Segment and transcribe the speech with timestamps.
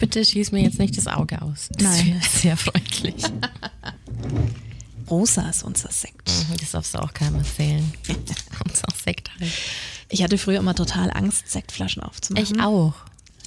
[0.00, 1.68] Bitte schieß mir jetzt nicht das Auge aus.
[1.74, 2.20] Das Nein.
[2.28, 3.14] Sehr freundlich.
[5.10, 6.28] Rosa ist unser Sekt.
[6.28, 7.92] Mhm, Das darfst du auch keinem erzählen.
[8.66, 9.50] Unser Sekt halt.
[10.08, 12.44] Ich hatte früher immer total Angst, Sektflaschen aufzumachen.
[12.56, 12.94] Ich auch.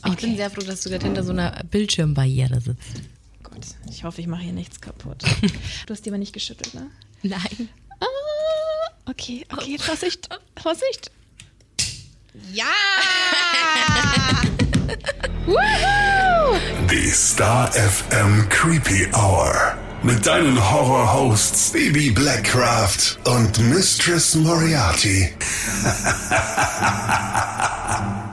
[0.06, 0.26] Ich Okay.
[0.28, 3.02] bin sehr froh, dass du gerade hinter so einer Bildschirmbarriere sitzt.
[3.44, 5.24] Gut, ich hoffe, ich mache hier nichts kaputt.
[5.88, 6.88] Du hast die aber nicht geschüttelt, ne?
[7.24, 7.70] Nein.
[8.02, 8.06] Ah,
[9.10, 10.28] okay, okay, Vorsicht,
[10.62, 11.10] Vorsicht.
[12.52, 12.66] Ja!
[16.90, 19.78] Die Star FM Creepy Hour.
[20.04, 25.30] Mit deinen Horror-Hosts Baby Blackcraft und Mistress Moriarty.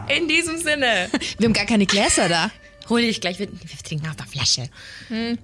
[0.16, 1.08] In diesem Sinne.
[1.38, 2.50] Wir haben gar keine Gläser da.
[2.88, 4.68] Hol dich gleich, wir, wir trinken aus der Flasche.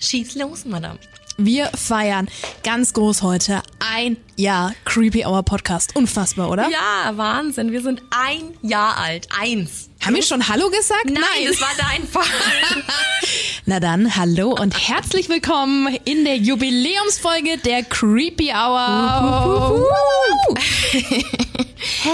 [0.00, 0.98] Schieß los, Madame.
[1.40, 2.28] Wir feiern
[2.64, 5.94] ganz groß heute ein Jahr Creepy Hour Podcast.
[5.94, 6.68] Unfassbar, oder?
[6.68, 7.70] Ja, Wahnsinn.
[7.70, 9.28] Wir sind ein Jahr alt.
[9.40, 9.88] Eins.
[10.04, 11.04] Haben wir schon Hallo gesagt?
[11.04, 12.24] Nein, das war dein Fall.
[13.66, 19.86] Na dann, hallo und herzlich willkommen in der Jubiläumsfolge der Creepy Hour.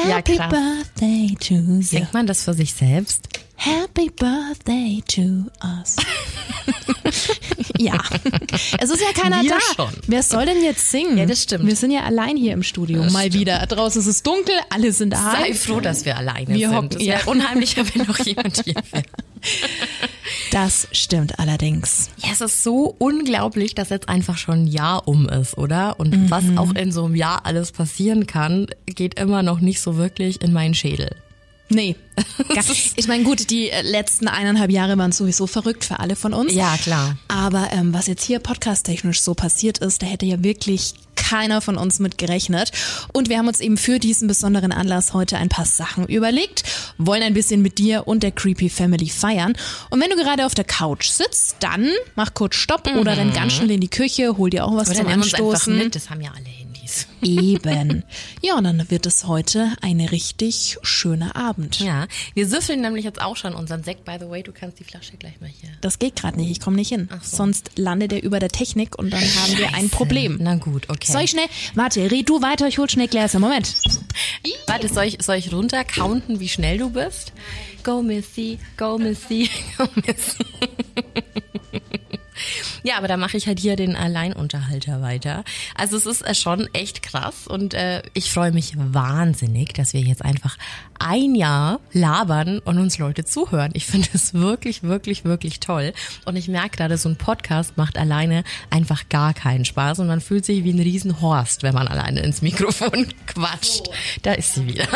[0.07, 0.51] Ja, Happy krass.
[0.51, 1.83] Birthday to you.
[1.83, 3.27] Denkt man das für sich selbst?
[3.57, 5.97] Happy Birthday to us.
[7.79, 7.99] ja.
[8.79, 9.59] Es ist ja keiner Wir da.
[9.77, 9.93] schon.
[10.07, 11.17] Wer soll denn jetzt singen?
[11.17, 11.67] Ja, das stimmt.
[11.67, 13.03] Wir sind ja allein hier im Studio.
[13.11, 13.65] Mal wieder.
[13.67, 15.55] Draußen ist es dunkel, alle sind Sei daheim.
[15.55, 16.77] froh, dass wir alleine Wir sind.
[16.77, 17.27] hocken- Es wäre ja.
[17.27, 19.05] unheimlicher, wenn noch jemand hier wäre.
[20.51, 22.11] Das stimmt allerdings.
[22.19, 25.99] Ja, es ist so unglaublich, dass jetzt einfach schon ein Jahr um ist, oder?
[26.01, 29.97] Und was auch in so einem Jahr alles passieren kann, geht immer noch nicht so
[29.97, 31.15] wirklich in meinen Schädel.
[31.69, 31.97] Nee.
[32.97, 36.53] Ich meine, gut, die äh, letzten eineinhalb Jahre waren sowieso verrückt für alle von uns.
[36.53, 37.17] Ja, klar.
[37.29, 41.77] Aber ähm, was jetzt hier podcasttechnisch so passiert ist, da hätte ja wirklich keiner von
[41.77, 42.71] uns mit gerechnet.
[43.13, 46.65] Und wir haben uns eben für diesen besonderen Anlass heute ein paar Sachen überlegt,
[46.99, 49.55] wollen ein bisschen mit dir und der Creepy Family feiern.
[49.91, 53.55] Und wenn du gerade auf der Couch sitzt, dann mach kurz Stopp oder renn ganz
[53.55, 55.79] schnell in die Küche, hol dir auch was Oder zum wir uns einfach Anstoßen.
[55.79, 57.07] mit, das haben ja alle Handys.
[57.23, 58.05] Eben.
[58.43, 61.81] Ja, und dann wird es heute ein richtig schöner Abend.
[61.81, 64.05] Ja, wir süffeln nämlich jetzt auch schon unseren Sekt.
[64.05, 65.71] By the way, du kannst die Flasche gleich mal hier.
[65.81, 67.09] Das geht gerade nicht, ich komme nicht hin.
[67.23, 67.37] so.
[67.37, 70.39] Sonst landet er über der Technik und dann haben wir ein Problem.
[70.41, 71.11] Na gut, okay.
[71.11, 71.47] Soll ich schnell?
[71.75, 73.39] Warte, red du weiter, ich hol schnell Gläser.
[73.39, 73.75] Moment.
[74.67, 77.33] Warte, soll ich, soll ich runtercounten, wie schnell du bist?
[77.83, 80.45] Go Missy, go Missy, go Missy.
[82.83, 85.45] Ja, aber da mache ich halt hier den Alleinunterhalter weiter.
[85.77, 90.01] Also es ist äh, schon echt krass und äh, ich freue mich wahnsinnig, dass wir
[90.01, 90.57] jetzt einfach
[90.99, 93.71] ein Jahr labern und uns Leute zuhören.
[93.75, 95.93] Ich finde es wirklich, wirklich, wirklich toll.
[96.25, 100.21] Und ich merke gerade, so ein Podcast macht alleine einfach gar keinen Spaß und man
[100.21, 103.89] fühlt sich wie ein Riesenhorst, wenn man alleine ins Mikrofon quatscht.
[104.23, 104.87] Da ist sie wieder.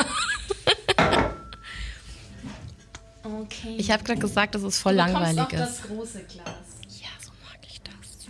[3.22, 3.76] Okay.
[3.78, 5.82] Ich habe gerade gesagt, dass es voll langweilig ist.
[5.84, 6.54] große Glas.
[7.00, 8.26] Ja, so mag ich das.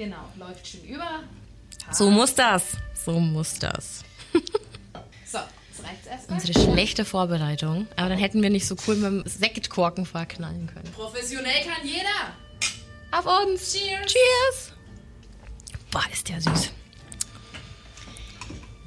[0.00, 1.24] Genau, läuft schön über.
[1.92, 2.68] So muss das.
[3.04, 4.02] So muss das.
[5.26, 5.38] So,
[5.68, 6.40] jetzt reicht's erstmal.
[6.40, 7.86] Unsere schlechte Vorbereitung.
[7.96, 10.90] Aber dann hätten wir nicht so cool mit dem Sektkorken verknallen können.
[10.94, 12.32] Professionell kann jeder.
[13.10, 13.74] Auf uns.
[13.74, 14.06] Cheers.
[14.06, 14.72] Cheers.
[15.90, 16.70] Boah, ist der süß.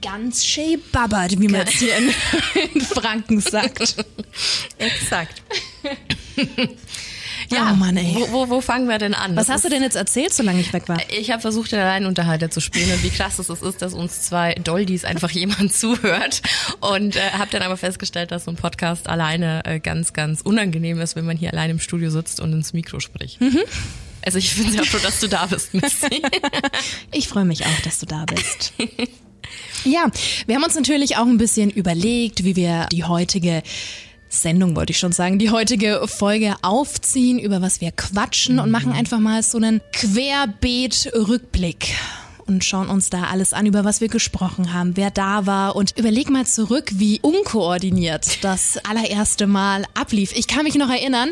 [0.01, 2.11] Ganz schön babbert, wie man jetzt hier in,
[2.73, 4.03] in Franken sagt.
[4.79, 5.43] Exakt.
[7.55, 8.15] Oh Mann, ey.
[8.15, 9.35] Wo, wo, wo fangen wir denn an?
[9.35, 10.97] Was Das hast du denn jetzt erzählt, solange ich weg war?
[11.17, 14.53] Ich habe versucht, den Alleinunterhalter zu spielen und wie krass es ist, dass uns zwei
[14.55, 16.41] Doldis einfach jemand zuhört.
[16.79, 20.99] Und äh, habe dann aber festgestellt, dass so ein Podcast alleine äh, ganz, ganz unangenehm
[20.99, 23.39] ist, wenn man hier allein im Studio sitzt und ins Mikro spricht.
[24.25, 26.21] Also ich bin sehr froh, dass du da bist, Missy.
[27.11, 28.73] Ich freue mich auch, dass du da bist.
[29.85, 30.09] Ja,
[30.47, 33.61] wir haben uns natürlich auch ein bisschen überlegt, wie wir die heutige
[34.33, 38.91] Sendung, wollte ich schon sagen, die heutige Folge aufziehen, über was wir quatschen und machen
[38.91, 41.93] einfach mal so einen Querbeet-Rückblick
[42.45, 45.97] und schauen uns da alles an, über was wir gesprochen haben, wer da war und
[45.97, 50.31] überleg mal zurück, wie unkoordiniert das allererste Mal ablief.
[50.35, 51.31] Ich kann mich noch erinnern,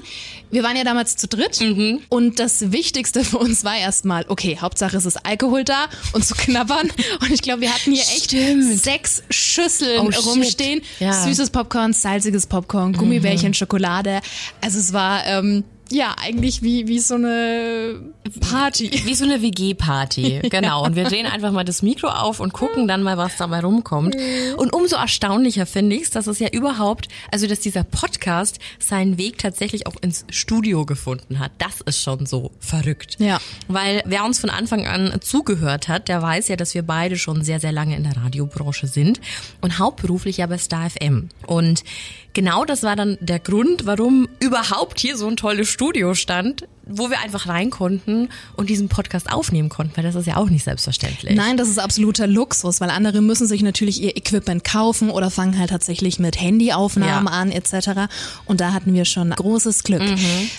[0.51, 1.61] wir waren ja damals zu dritt
[2.09, 6.33] und das Wichtigste für uns war erstmal, okay, Hauptsache es ist Alkohol da und zu
[6.35, 6.89] knabbern
[7.21, 10.81] und ich glaube, wir hatten hier echt sechs Schüsseln Oh, rumstehen.
[10.99, 11.13] Ja.
[11.13, 14.21] Süßes Popcorn, salziges Popcorn, Gummibärchen, Schokolade.
[14.61, 17.99] Also es war ähm, ja eigentlich wie, wie so eine
[18.39, 18.91] Party.
[19.05, 20.85] Wie so eine WG-Party, genau.
[20.85, 24.15] Und wir drehen einfach mal das Mikro auf und gucken dann mal, was dabei rumkommt.
[24.57, 29.17] Und umso erstaunlicher finde ich es, dass es ja überhaupt, also dass dieser Podcast seinen
[29.17, 31.51] Weg tatsächlich auch ins Studio gefunden hat.
[31.57, 33.17] Das ist schon so verrückt.
[33.19, 33.39] Ja.
[33.67, 37.43] Weil wer uns von Anfang an zugehört hat, der weiß ja, dass wir beide schon
[37.43, 39.19] sehr, sehr lange in der Radiobranche sind
[39.61, 41.29] und hauptberuflich ja bei Star FM.
[41.47, 41.83] Und
[42.33, 47.09] genau das war dann der Grund, warum überhaupt hier so ein tolles Studio stand, wo
[47.09, 50.63] wir einfach rein konnten und diesen Podcast aufnehmen konnten, weil das ist ja auch nicht
[50.63, 51.35] selbstverständlich.
[51.35, 55.57] Nein, das ist absoluter Luxus, weil andere müssen sich natürlich ihr Equipment kaufen oder fangen
[55.57, 57.39] halt tatsächlich mit Handyaufnahmen Ja.
[57.39, 58.09] an etc.
[58.45, 60.01] Und da hatten wir schon großes Glück.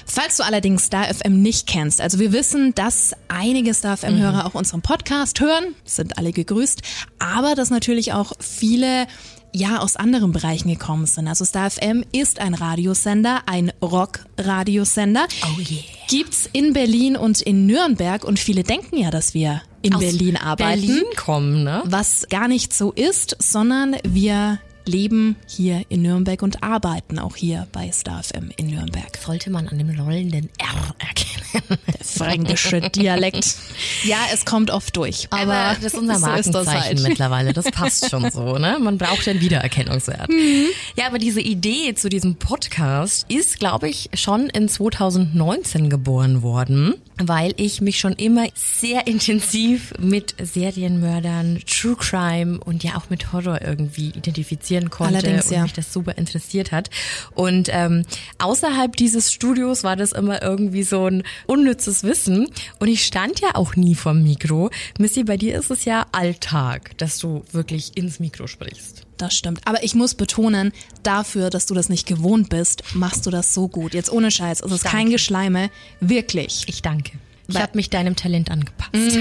[0.06, 4.54] Falls du allerdings Star FM nicht kennst, also wir wissen, dass einige Star FM-Hörer auch
[4.54, 6.82] unseren Podcast hören, sind alle gegrüßt,
[7.18, 9.06] aber dass natürlich auch viele
[9.54, 11.28] ja, aus anderen Bereichen gekommen sind.
[11.28, 15.26] Also Star FM ist ein Radiosender, ein Rock-Radiosender.
[15.44, 15.82] Oh yeah.
[16.08, 20.36] Gibt's in Berlin und in Nürnberg und viele denken ja, dass wir in Aus Berlin
[20.36, 20.80] arbeiten.
[20.80, 21.82] Berlin kommen, ne?
[21.84, 27.66] Was gar nicht so ist, sondern wir leben hier in Nürnberg und arbeiten auch hier
[27.72, 29.16] bei Star FM in Nürnberg.
[29.16, 31.78] Sollte man an dem rollenden R erkennen.
[32.02, 33.56] Fränkische Dialekt.
[34.04, 35.28] Ja, es kommt oft durch.
[35.30, 37.08] Aber, Aber das ist unser so ist das Markenzeichen halt.
[37.08, 37.52] mittlerweile.
[37.52, 38.78] Das passt schon so, ne?
[38.80, 40.28] Man braucht ja einen Wiedererkennungswert.
[40.30, 40.66] Mhm.
[40.96, 46.94] Ja, aber diese Idee zu diesem Podcast ist, glaube ich, schon in 2019 geboren worden,
[47.18, 53.32] weil ich mich schon immer sehr intensiv mit Serienmördern, True Crime und ja auch mit
[53.32, 55.62] Horror irgendwie identifizieren konnte Allerdings, und ja.
[55.62, 56.90] mich das super interessiert hat.
[57.34, 58.04] Und ähm,
[58.38, 62.48] außerhalb dieses Studios war das immer irgendwie so ein unnützes Wissen.
[62.78, 64.70] Und ich stand ja auch nie vorm Mikro.
[64.98, 69.06] Missy, bei dir ist es ja Alltag, dass du wirklich ins Mikro sprichst.
[69.22, 69.60] Das stimmt.
[69.66, 70.72] Aber ich muss betonen,
[71.04, 73.94] dafür, dass du das nicht gewohnt bist, machst du das so gut.
[73.94, 74.62] Jetzt ohne Scheiß.
[74.62, 74.96] Es ist Danke.
[74.96, 75.70] kein Geschleime.
[76.00, 76.64] Wirklich.
[76.66, 77.12] Ich danke.
[77.46, 79.18] Ich habe mich deinem Talent angepasst.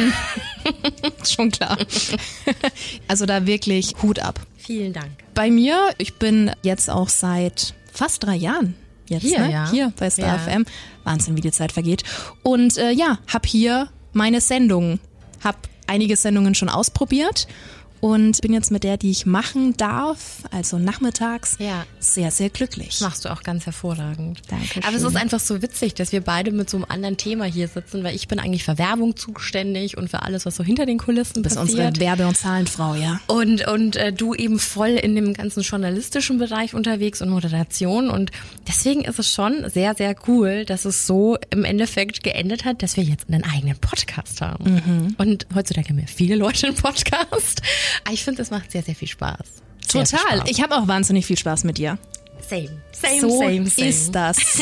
[1.36, 1.78] Schon klar.
[3.08, 4.40] also da wirklich Hut ab.
[4.58, 5.12] Vielen Dank.
[5.36, 8.74] Bei mir, ich bin jetzt auch seit fast drei Jahren
[9.08, 9.52] jetzt Hier, ne?
[9.52, 9.70] ja.
[9.70, 10.40] hier bei Star Ja.
[10.40, 10.66] FM.
[11.04, 12.04] Wahnsinn, wie die Zeit vergeht.
[12.42, 15.00] Und äh, ja, hab hier meine Sendungen,
[15.44, 17.48] hab einige Sendungen schon ausprobiert
[18.02, 21.86] und bin jetzt mit der, die ich machen darf, also nachmittags, Ja.
[22.00, 22.90] sehr, sehr glücklich.
[22.90, 24.42] Das machst du auch ganz hervorragend.
[24.50, 24.84] Dankeschön.
[24.84, 27.68] Aber es ist einfach so witzig, dass wir beide mit so einem anderen Thema hier
[27.68, 30.98] sitzen, weil ich bin eigentlich für Werbung zuständig und für alles, was so hinter den
[30.98, 31.88] Kulissen Du bist passiert.
[31.90, 33.20] unsere Werbe- und Zahlenfrau, ja.
[33.28, 38.10] Und, und äh, du eben voll in dem ganzen journalistischen Bereich unterwegs und Moderation.
[38.10, 38.32] Und
[38.68, 42.98] deswegen ist es schon sehr, sehr cool, dass es so im Endeffekt geendet hat, dass
[42.98, 45.14] wir jetzt einen eigenen Podcast haben.
[45.18, 47.62] Und heutzutage haben ja viele Leute einen Podcast.
[48.04, 49.40] Aber ich finde, es macht sehr, sehr viel Spaß.
[49.88, 50.38] Sehr viel Total.
[50.40, 50.50] Spaß.
[50.50, 51.98] Ich habe auch wahnsinnig viel Spaß mit dir.
[52.42, 53.88] Same, same, so same, same.
[53.88, 54.38] ist das.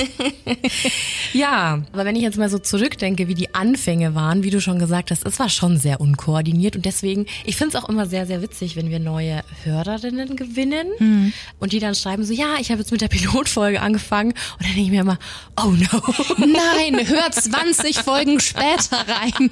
[1.33, 4.79] Ja, aber wenn ich jetzt mal so zurückdenke, wie die Anfänge waren, wie du schon
[4.79, 8.25] gesagt hast, es war schon sehr unkoordiniert und deswegen, ich finde es auch immer sehr,
[8.25, 12.79] sehr witzig, wenn wir neue Hörerinnen gewinnen und die dann schreiben so, ja, ich habe
[12.79, 15.19] jetzt mit der Pilotfolge angefangen und dann denke ich mir immer,
[15.55, 16.01] oh no.
[16.37, 19.51] Nein, hör 20 Folgen später rein.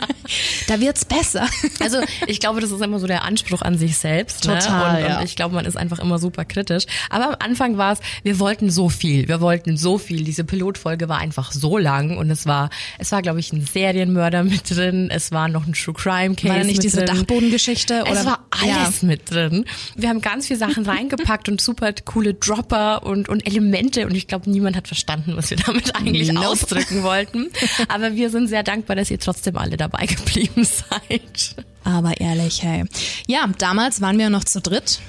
[0.67, 1.47] Da wird's besser.
[1.79, 4.43] Also ich glaube, das ist immer so der Anspruch an sich selbst.
[4.43, 5.05] Total, ne?
[5.05, 5.19] und, ja.
[5.19, 6.85] und ich glaube, man ist einfach immer super kritisch.
[7.09, 10.23] Aber am Anfang war es, wir wollten so viel, wir wollten so viel.
[10.23, 12.69] Diese Pilotfolge war einfach so lang und es war,
[12.99, 16.53] es war, glaube ich, ein Serienmörder mit drin, es war noch ein True Crime Case
[16.53, 17.17] War nicht diese drin.
[17.17, 18.01] Dachbodengeschichte?
[18.01, 18.11] Oder?
[18.11, 19.65] Es war alles mit drin.
[19.95, 24.27] Wir haben ganz viele Sachen reingepackt und super coole Dropper und, und Elemente und ich
[24.27, 26.47] glaube, niemand hat verstanden, was wir damit eigentlich Nope.
[26.47, 27.47] ausdrücken wollten.
[27.87, 31.55] Aber wir sind sehr dankbar, dass ihr trotzdem alle dabei geblieben seid.
[31.83, 32.83] Aber ehrlich, hey.
[33.27, 34.99] Ja, damals waren wir noch zu dritt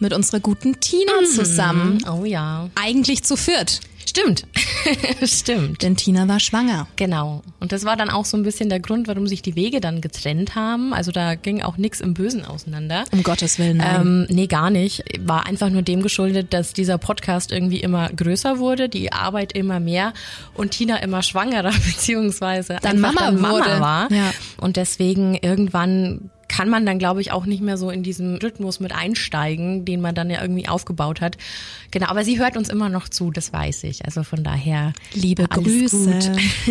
[0.00, 1.26] mit unserer guten Tina Mhm.
[1.26, 1.98] zusammen.
[2.10, 2.68] Oh ja.
[2.74, 4.44] Eigentlich zu viert, Stimmt.
[5.24, 5.82] Stimmt.
[5.82, 6.86] denn Tina war schwanger.
[6.96, 7.42] Genau.
[7.58, 10.00] Und das war dann auch so ein bisschen der Grund, warum sich die Wege dann
[10.02, 10.92] getrennt haben.
[10.92, 13.04] Also da ging auch nix im Bösen auseinander.
[13.12, 14.00] Um Gottes Willen, nein.
[14.02, 15.02] Ähm, nee, gar nicht.
[15.20, 19.80] War einfach nur dem geschuldet, dass dieser Podcast irgendwie immer größer wurde, die Arbeit immer
[19.80, 20.12] mehr
[20.52, 23.80] und Tina immer schwangerer beziehungsweise Dann Mama dann Mama wurde.
[23.80, 24.12] war.
[24.12, 24.32] Ja.
[24.60, 28.78] Und deswegen irgendwann kann man dann, glaube ich, auch nicht mehr so in diesen Rhythmus
[28.78, 31.36] mit einsteigen, den man dann ja irgendwie aufgebaut hat.
[31.90, 34.04] Genau, aber sie hört uns immer noch zu, das weiß ich.
[34.04, 36.20] Also von daher Liebe Grüße.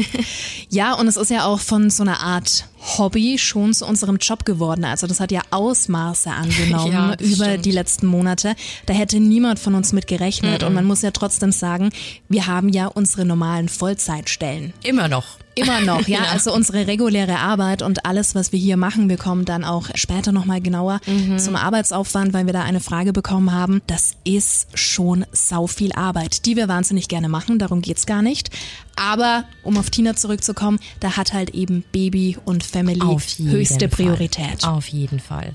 [0.69, 4.45] Ja, und es ist ja auch von so einer Art Hobby schon zu unserem Job
[4.45, 4.85] geworden.
[4.85, 7.65] Also das hat ja Ausmaße angenommen Ja, über stimmt.
[7.65, 8.55] die letzten Monate.
[8.85, 10.63] Da hätte niemand von uns mit gerechnet.
[10.63, 11.89] Und man muss ja trotzdem sagen,
[12.29, 14.73] wir haben ja unsere normalen Vollzeitstellen.
[14.83, 15.25] Immer noch.
[15.55, 16.19] Immer noch, ja.
[16.31, 20.31] Also unsere reguläre Arbeit und alles, was wir hier machen, wir kommen dann auch später
[20.31, 21.37] nochmal genauer Mhm.
[21.37, 23.81] zum Arbeitsaufwand, weil wir da eine Frage bekommen haben.
[23.87, 28.49] Das ist schon sau viel Arbeit, die wir wahnsinnig gerne machen, darum geht's gar nicht.
[28.95, 34.05] Aber um auf Tina zurückzukommen, da hat halt eben Baby und Family höchste Fall.
[34.05, 34.63] Priorität.
[34.65, 35.53] Auf jeden Fall.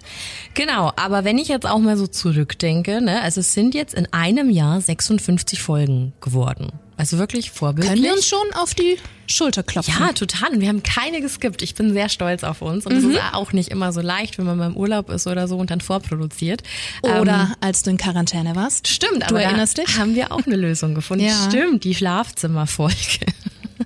[0.55, 4.13] Genau, aber wenn ich jetzt auch mal so zurückdenke, ne, also es sind jetzt in
[4.13, 6.73] einem Jahr 56 Folgen geworden.
[6.97, 7.93] Also wirklich vorbildlich.
[7.93, 8.97] Können wir uns schon auf die
[9.29, 9.95] Schulter klopfen?
[10.01, 10.51] Ja, total.
[10.55, 11.63] Und wir haben keine geskippt.
[11.63, 12.87] Ich bin sehr stolz auf uns.
[12.87, 13.13] Und es Mhm.
[13.13, 15.71] ist auch nicht immer so leicht, wenn man mal im Urlaub ist oder so und
[15.71, 16.65] dann vorproduziert.
[17.03, 18.89] Oder Ähm, als du in Quarantäne warst.
[18.89, 19.97] Stimmt, Du aber erinnerst da dich?
[19.97, 21.27] haben wir auch eine Lösung gefunden.
[21.27, 21.35] Ja.
[21.49, 22.97] Stimmt, die Schlafzimmerfolge.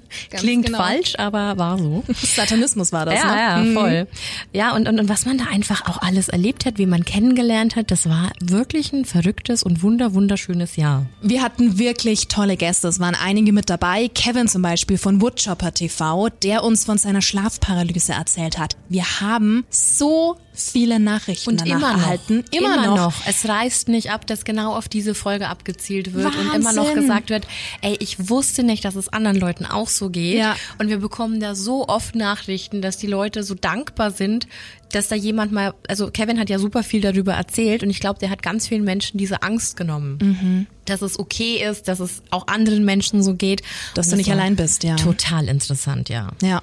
[0.31, 0.79] Klingt genau.
[0.79, 2.05] falsch, aber war so.
[2.15, 3.73] Satanismus war das, Ja, ne?
[3.73, 4.07] ja, voll.
[4.53, 7.77] Ja, und, und, und was man da einfach auch alles erlebt hat, wie man kennengelernt
[7.77, 11.07] hat, das war wirklich ein verrücktes und wunder, wunderschönes Jahr.
[11.21, 12.89] Wir hatten wirklich tolle Gäste.
[12.89, 14.09] Es waren einige mit dabei.
[14.09, 18.77] Kevin zum Beispiel von Woodchopper TV, der uns von seiner Schlafparalyse erzählt hat.
[18.89, 22.03] Wir haben so viele Nachrichten danach immer noch.
[22.03, 22.45] erhalten.
[22.51, 23.15] Immer, noch.
[23.27, 27.03] Es reißt nicht ab, dass genau auf diese Folge abgezielt wird und immer noch Wahnsinn.
[27.03, 27.47] gesagt wird,
[27.81, 30.39] ey, ich wusste nicht, dass es anderen Leuten auch so geht.
[30.39, 30.57] Ja.
[30.79, 34.47] Und wir bekommen da so oft Nachrichten, dass die Leute so dankbar sind,
[34.93, 38.21] dass da jemand mal, also Kevin hat ja super viel darüber erzählt und ich glaube,
[38.21, 40.19] der hat ganz vielen Menschen diese Angst genommen.
[40.21, 40.67] Mhm.
[40.85, 43.63] Dass es okay ist, dass es auch anderen Menschen so geht.
[43.95, 44.97] Dass du das nicht allein bist, ja.
[44.97, 46.31] Total interessant, ja.
[46.43, 46.61] Ja.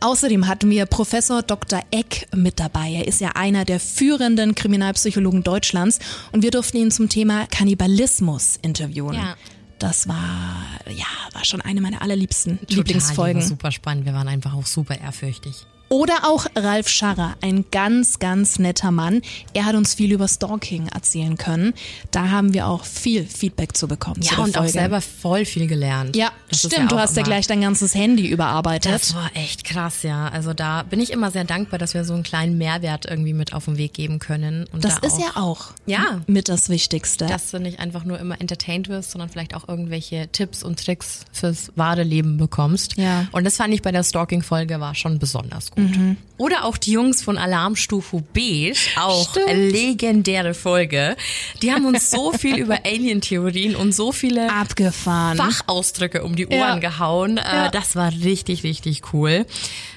[0.00, 1.80] Außerdem hatten wir Professor Dr.
[1.90, 2.92] Eck mit dabei.
[2.92, 5.98] Er ist ja einer der führenden Kriminalpsychologen Deutschlands
[6.32, 9.14] und wir durften ihn zum Thema Kannibalismus interviewen.
[9.14, 9.36] Ja.
[9.78, 13.42] Das war, ja, war schon eine meiner allerliebsten Total, Lieblingsfolgen.
[13.42, 14.06] super spannend.
[14.06, 15.66] Wir waren einfach auch super ehrfürchtig.
[15.88, 19.22] Oder auch Ralf Scharrer, ein ganz, ganz netter Mann.
[19.52, 21.74] Er hat uns viel über Stalking erzählen können.
[22.10, 24.20] Da haben wir auch viel Feedback zu bekommen.
[24.22, 24.72] zu Ja, der und auch Folge.
[24.72, 26.16] selber voll viel gelernt.
[26.16, 26.90] Ja, Das stimmt.
[26.90, 28.92] du auch hast ja gleich dein ganzes Handy überarbeitet.
[28.92, 30.28] Das war echt krass, ja.
[30.28, 33.52] Also da bin ich immer sehr dankbar, dass wir so einen kleinen Mehrwert irgendwie mit
[33.52, 34.66] auf den Weg geben können.
[34.72, 36.20] Und das da ist auch, ja auch Ja.
[36.26, 37.26] mit das Wichtigste.
[37.26, 41.20] dass du nicht einfach nur immer entertained wirst, sondern vielleicht auch irgendwelche Tipps und Tricks
[41.32, 42.96] fürs wahre Leben bekommst.
[42.96, 43.26] Ja.
[43.32, 45.75] Und das fand ich bei der Stalking-Folge war schon besonders gut.
[46.38, 49.72] Oder auch die Jungs von Alarmstufe Beige, auch Stimmt.
[49.72, 51.16] legendäre Folge.
[51.62, 55.36] Die haben uns so viel über Alien-Theorien und so viele Abgefahren.
[55.36, 56.78] Fachausdrücke um die Ohren Ja.
[56.78, 57.38] gehauen.
[57.38, 57.68] Äh, Ja.
[57.70, 59.46] Das war richtig, richtig cool.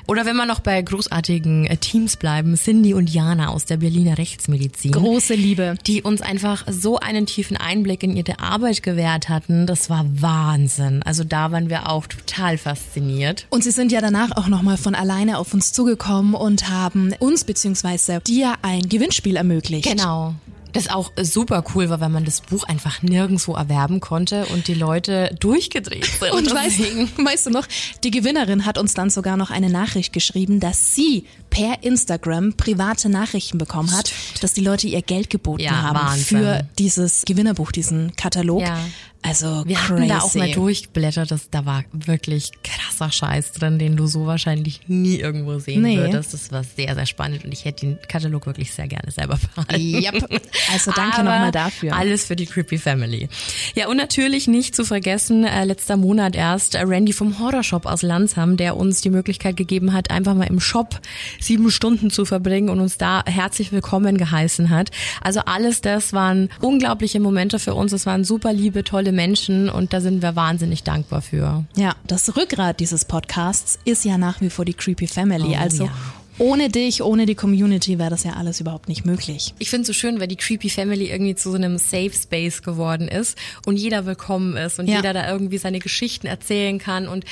[0.10, 4.18] Oder wenn wir noch bei großartigen äh, Teams bleiben, Cindy und Jana aus der Berliner
[4.18, 4.92] Rechtsmedizin.
[4.92, 5.75] Große Liebe.
[5.86, 9.68] die uns einfach so einen tiefen Einblick in ihre Arbeit gewährt hatten.
[9.68, 11.04] Das war Wahnsinn.
[11.04, 13.46] Also da waren wir auch total fasziniert.
[13.51, 17.44] Und sie sind ja danach auch nochmal von alleine auf uns zugekommen und haben uns
[17.44, 19.88] beziehungsweise dir ein Gewinnspiel ermöglicht.
[19.88, 20.34] Genau.
[20.74, 24.74] Das auch super cool war, weil man das Buch einfach nirgendwo erwerben konnte und die
[24.74, 26.32] Leute durchgedreht sind.
[26.32, 26.80] Und weißt,
[27.26, 27.68] weißt du noch,
[28.04, 33.10] die Gewinnerin hat uns dann sogar noch eine Nachricht geschrieben, dass sie per Instagram private
[33.10, 34.12] Nachrichten bekommen hat,
[34.43, 36.24] dass die Leute ihr Geld geboten Ja, haben Wahnsinn.
[36.39, 38.62] für dieses Gewinnerbuch, diesen Katalog.
[38.62, 38.77] Ja.
[39.22, 39.89] Also Wir crazy.
[39.89, 44.25] hatten da auch mal durchgeblättert, das, da war wirklich krasser Scheiß drin, den du so
[44.27, 45.98] wahrscheinlich nie irgendwo sehen Nee.
[45.98, 46.34] würdest.
[46.34, 49.75] Das war sehr, sehr spannend und ich hätte den Katalog wirklich sehr gerne selber behalten.
[50.01, 50.41] Yep.
[50.72, 51.98] Also danke nochmal dafür.
[51.98, 53.27] Alles für die Creepy Family.
[53.75, 58.03] Ja, und natürlich nicht zu vergessen, äh, letzter Monat erst, äh, Randy vom Horrorshop aus
[58.03, 60.98] Landsham, der uns die Möglichkeit gegeben hat, einfach mal im Shop
[61.41, 64.92] sieben Stunden zu verbringen und uns da herzlich willkommen geheißen hat.
[65.22, 67.94] Also alles das waren unglaubliche Momente für uns.
[67.94, 71.66] Es waren super liebe, tolle Menschen und da sind wir wahnsinnig dankbar für.
[71.76, 75.56] Ja, das Rückgrat dieses Podcasts ist ja nach wie vor die Creepy Family.
[75.56, 75.92] Oh, also ja.
[76.38, 79.54] ohne dich, ohne die Community wäre das ja alles überhaupt nicht möglich.
[79.60, 82.62] Ich finde es so schön, weil die Creepy Family irgendwie zu so einem Safe Space
[82.62, 84.98] geworden ist und jeder willkommen ist und Ja.
[84.98, 87.26] jeder da irgendwie seine Geschichten erzählen kann und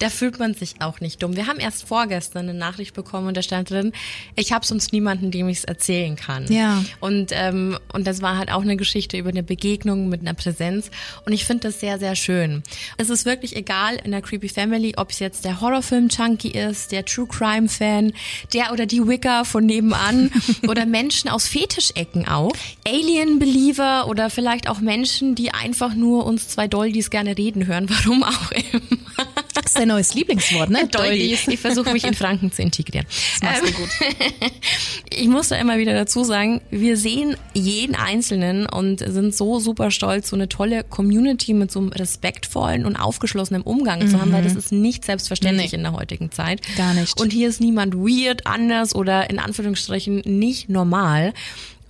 [0.00, 1.36] da fühlt man sich auch nicht dumm.
[1.36, 3.92] Wir haben erst vorgestern eine Nachricht bekommen und da stand drin,
[4.34, 6.50] ich habe sonst niemanden, dem ich es erzählen kann.
[6.50, 6.82] Ja.
[7.00, 10.90] Und, ähm, und das war halt auch eine Geschichte über eine Begegnung mit einer Präsenz.
[11.26, 12.62] Und ich finde das sehr, sehr schön.
[12.96, 17.04] Es ist wirklich egal in der Creepy Family, ob es jetzt der Horrorfilm-Junkie ist, der
[17.04, 18.12] True Crime-Fan,
[18.54, 20.30] der oder die Wicker von nebenan
[20.68, 22.52] oder Menschen aus Fetischecken auch.
[22.86, 28.22] Alien-Believer oder vielleicht auch Menschen, die einfach nur uns zwei Doldies gerne reden hören, warum
[28.22, 29.26] auch immer.
[29.64, 30.86] Ist dein neues Lieblingswort, ne?
[30.88, 31.46] Doldies.
[31.48, 33.06] Ich versuche mich in Franken zu integrieren.
[33.40, 34.50] Das machst du Ähm, gut.
[35.10, 39.90] ich muss da immer wieder dazu sagen, wir sehen jeden Einzelnen und sind so super
[39.90, 44.42] stolz, so eine tolle Community mit so einem respektvollen und aufgeschlossenen Umgang zu haben, weil
[44.44, 45.76] das ist nicht selbstverständlich Nee.
[45.78, 46.60] in der heutigen Zeit.
[46.76, 47.20] Gar nicht.
[47.20, 51.32] Und hier ist niemand weird, anders oder in Anführungsstrichen nicht normal.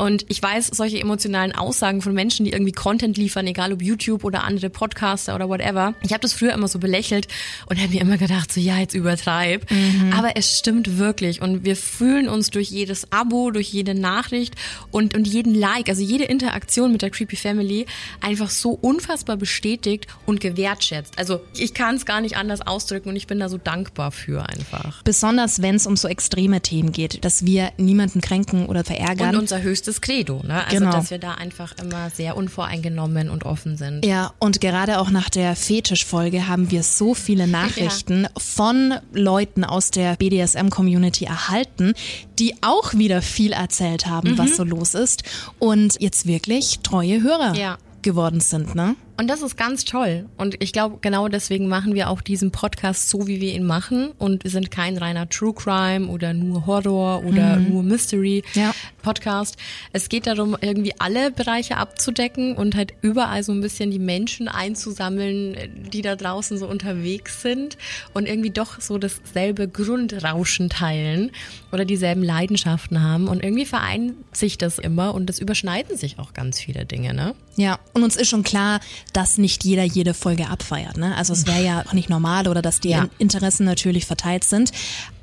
[0.00, 4.24] Und ich weiß, solche emotionalen Aussagen von Menschen, die irgendwie Content liefern, egal ob YouTube
[4.24, 5.94] oder andere Podcaster oder whatever.
[6.02, 7.28] Ich habe das früher immer so belächelt
[7.66, 9.70] und habe mir immer gedacht, so ja, jetzt übertreib.
[9.70, 10.12] Mhm.
[10.16, 14.54] Aber es stimmt wirklich und wir fühlen uns durch jedes Abo, durch jede Nachricht
[14.90, 17.86] und, und jeden Like, also jede Interaktion mit der Creepy Family
[18.20, 21.18] einfach so unfassbar bestätigt und gewertschätzt.
[21.18, 24.48] Also ich kann es gar nicht anders ausdrücken und ich bin da so dankbar für
[24.48, 25.02] einfach.
[25.02, 29.34] Besonders wenn es um so extreme Themen geht, dass wir niemanden kränken oder verärgern.
[29.34, 30.64] Und unser höchstes das Credo, ne?
[30.64, 30.92] Also genau.
[30.92, 34.04] dass wir da einfach immer sehr unvoreingenommen und offen sind.
[34.04, 38.30] Ja, und gerade auch nach der Fetischfolge haben wir so viele Nachrichten ja.
[38.38, 41.94] von Leuten aus der BDSM-Community erhalten,
[42.38, 44.38] die auch wieder viel erzählt haben, mhm.
[44.38, 45.24] was so los ist.
[45.58, 47.78] Und jetzt wirklich treue Hörer ja.
[48.02, 48.96] geworden sind, ne?
[49.20, 50.24] Und das ist ganz toll.
[50.38, 54.12] Und ich glaube, genau deswegen machen wir auch diesen Podcast so, wie wir ihn machen.
[54.16, 57.68] Und wir sind kein reiner True Crime oder nur Horror oder mhm.
[57.68, 58.74] nur Mystery ja.
[59.02, 59.58] Podcast.
[59.92, 64.48] Es geht darum, irgendwie alle Bereiche abzudecken und halt überall so ein bisschen die Menschen
[64.48, 65.54] einzusammeln,
[65.92, 67.76] die da draußen so unterwegs sind
[68.14, 71.30] und irgendwie doch so dasselbe Grundrauschen teilen
[71.72, 73.28] oder dieselben Leidenschaften haben.
[73.28, 77.34] Und irgendwie vereint sich das immer und es überschneiden sich auch ganz viele Dinge, ne?
[77.60, 78.80] Ja, und uns ist schon klar,
[79.12, 80.96] dass nicht jeder jede Folge abfeiert.
[80.96, 81.14] Ne?
[81.14, 83.08] Also es wäre ja auch nicht normal oder dass die ja.
[83.18, 84.72] Interessen natürlich verteilt sind.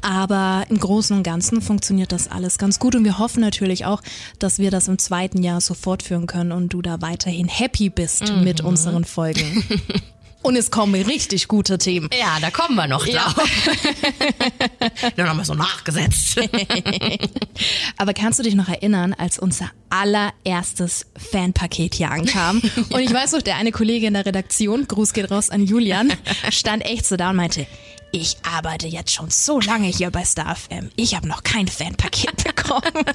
[0.02, 4.04] Aber im Großen und Ganzen funktioniert das alles ganz gut und wir hoffen natürlich auch,
[4.38, 8.32] dass wir das im zweiten Jahr so fortführen können und du da weiterhin happy bist
[8.32, 8.44] mhm.
[8.44, 9.64] mit unseren Folgen.
[10.48, 12.10] Und es kommen richtig gute Themen.
[12.18, 13.36] Ja, da kommen wir noch drauf.
[13.36, 15.10] Ja.
[15.18, 16.40] Dann haben wir so nachgesetzt.
[17.98, 22.62] Aber kannst du dich noch erinnern, als unser allererstes Fanpaket hier ankam?
[22.92, 26.14] Und ich weiß noch, der eine Kollege in der Redaktion, Gruß geht raus an Julian,
[26.50, 27.68] stand echt so da und meinte,
[28.12, 30.90] ich arbeite jetzt schon so lange hier bei StarFM.
[30.96, 33.06] Ich habe noch kein Fanpaket bekommen.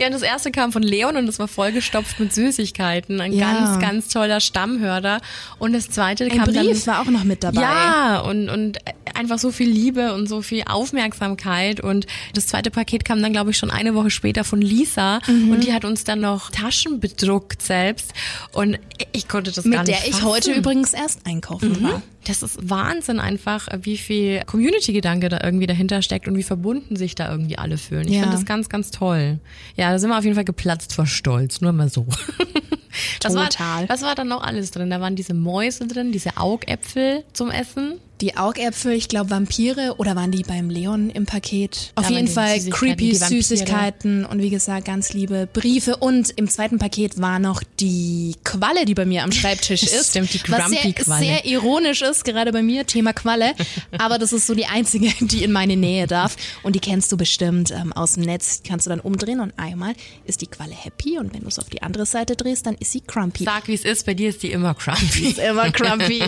[0.00, 3.20] ja, und das erste kam von Leon und das war vollgestopft mit Süßigkeiten.
[3.20, 3.52] Ein ja.
[3.52, 5.20] ganz, ganz toller Stammhörer.
[5.58, 7.60] Und das zweite Ein kam Brief dann, war auch noch mit dabei.
[7.60, 8.78] Ja, und, und
[9.14, 11.80] einfach so viel Liebe und so viel Aufmerksamkeit.
[11.80, 15.20] Und das zweite Paket kam dann, glaube ich, schon eine Woche später von Lisa.
[15.26, 15.50] Mhm.
[15.50, 18.12] Und die hat uns dann noch Taschen bedruckt selbst.
[18.52, 18.78] Und
[19.12, 21.82] ich konnte das mit gar nicht Mit der ich heute übrigens erst einkaufen mhm.
[21.82, 22.02] war.
[22.26, 27.14] Das ist Wahnsinn einfach, wie viel Community-Gedanke da irgendwie dahinter steckt und wie verbunden sich
[27.14, 28.06] da irgendwie alle fühlen.
[28.06, 28.20] Ich ja.
[28.20, 29.40] finde das ganz, ganz toll.
[29.76, 32.06] Ja, da sind wir auf jeden Fall geplatzt vor Stolz, nur mal so.
[33.22, 33.82] Was Total.
[33.82, 34.90] War, was war da noch alles drin?
[34.90, 38.00] Da waren diese Mäuse drin, diese Augäpfel zum Essen.
[38.20, 41.92] Die Augäpfel, ich glaube Vampire oder waren die beim Leon im Paket?
[41.94, 47.18] Auf jeden Fall creepy Süßigkeiten und wie gesagt ganz liebe Briefe und im zweiten Paket
[47.18, 50.10] war noch die Qualle, die bei mir am Schreibtisch ist.
[50.10, 53.54] Stimmt, die Grumpy was sehr, sehr ironisch ist, gerade bei mir, Thema Qualle.
[53.96, 57.16] Aber das ist so die einzige, die in meine Nähe darf und die kennst du
[57.16, 58.62] bestimmt ähm, aus dem Netz.
[58.66, 59.94] Kannst du dann umdrehen und einmal
[60.26, 62.92] ist die Qualle happy und wenn du es auf die andere Seite drehst, dann ist
[62.92, 63.44] sie crumpy.
[63.44, 65.28] Sag, wie es ist, bei dir ist die immer crumpy.
[65.28, 66.22] ist immer crumpy.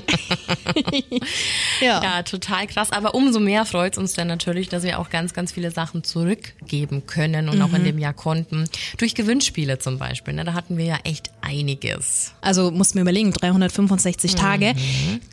[1.82, 2.02] Ja.
[2.02, 2.92] ja, total krass.
[2.92, 6.04] Aber umso mehr freut es uns dann natürlich, dass wir auch ganz, ganz viele Sachen
[6.04, 7.62] zurückgeben können und mhm.
[7.62, 8.68] auch in dem Jahr konnten.
[8.98, 10.34] Durch Gewinnspiele zum Beispiel.
[10.34, 10.44] Ne?
[10.44, 12.32] Da hatten wir ja echt einiges.
[12.40, 14.36] Also mussten wir überlegen, 365 mhm.
[14.36, 14.74] Tage.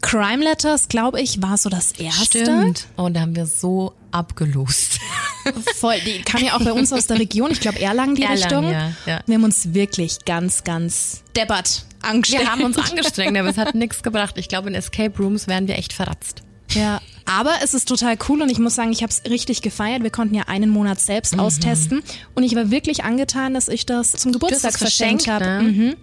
[0.01, 2.41] Crime Letters, glaube ich, war so das erste.
[2.41, 2.88] Stimmt.
[2.95, 4.99] Und da haben wir so abgelost.
[5.75, 8.41] Voll, die kam ja auch bei uns aus der Region, ich glaube Erlangen die Erlangen,
[8.41, 8.71] Richtung.
[8.71, 9.21] Ja, ja.
[9.25, 12.45] Wir haben uns wirklich ganz, ganz deppert angestrengt.
[12.45, 14.38] Wir haben uns angestrengt, aber es hat nichts gebracht.
[14.38, 16.43] Ich glaube, in Escape Rooms wären wir echt verratzt.
[16.71, 20.03] Ja, aber es ist total cool und ich muss sagen, ich habe es richtig gefeiert.
[20.03, 21.41] Wir konnten ja einen Monat selbst mhm.
[21.41, 22.03] austesten
[22.35, 25.45] und ich war wirklich angetan, dass ich das zum Geburtstag verschenkt habe.
[25.45, 25.62] Ne?
[25.62, 25.95] Mhm.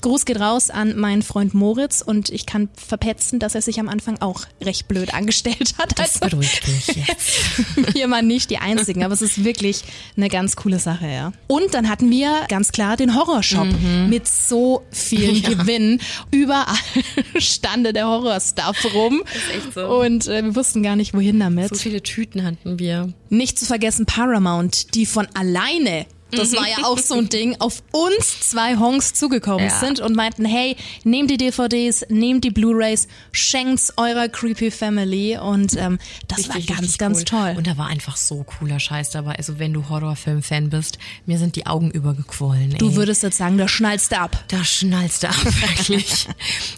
[0.00, 3.88] Gruß geht raus an meinen Freund Moritz und ich kann verpetzen, dass er sich am
[3.88, 5.98] Anfang auch recht blöd angestellt hat.
[5.98, 7.94] Das also, beruhigt mich jetzt.
[7.94, 9.82] wir waren nicht die Einzigen, aber es ist wirklich
[10.16, 11.32] eine ganz coole Sache, ja.
[11.46, 14.08] Und dann hatten wir ganz klar den Horrorshop mhm.
[14.10, 15.50] mit so vielen ja.
[15.50, 16.00] Gewinnen.
[16.30, 16.76] Überall
[17.38, 19.22] stande der Horrorstuff rum.
[19.24, 19.86] Das ist echt so.
[19.86, 21.68] Und äh, wir wussten gar nicht, wohin damit.
[21.68, 23.12] So viele Tüten hatten wir.
[23.30, 27.82] Nicht zu vergessen Paramount, die von alleine das war ja auch so ein Ding, auf
[27.92, 29.78] uns zwei Honks zugekommen ja.
[29.78, 35.76] sind und meinten, hey, nehmt die DVDs, nehmt die Blu-Rays, schenkt's eurer Creepy Family und
[35.76, 37.24] ähm, das richtig, war ganz, ganz cool.
[37.24, 37.54] toll.
[37.56, 39.36] Und da war einfach so cooler Scheiß dabei.
[39.36, 42.72] Also wenn du Horrorfilm-Fan bist, mir sind die Augen übergequollen.
[42.72, 42.78] Ey.
[42.78, 44.44] Du würdest jetzt sagen, da schnallst du ab.
[44.48, 46.26] Da schnallst du ab, wirklich.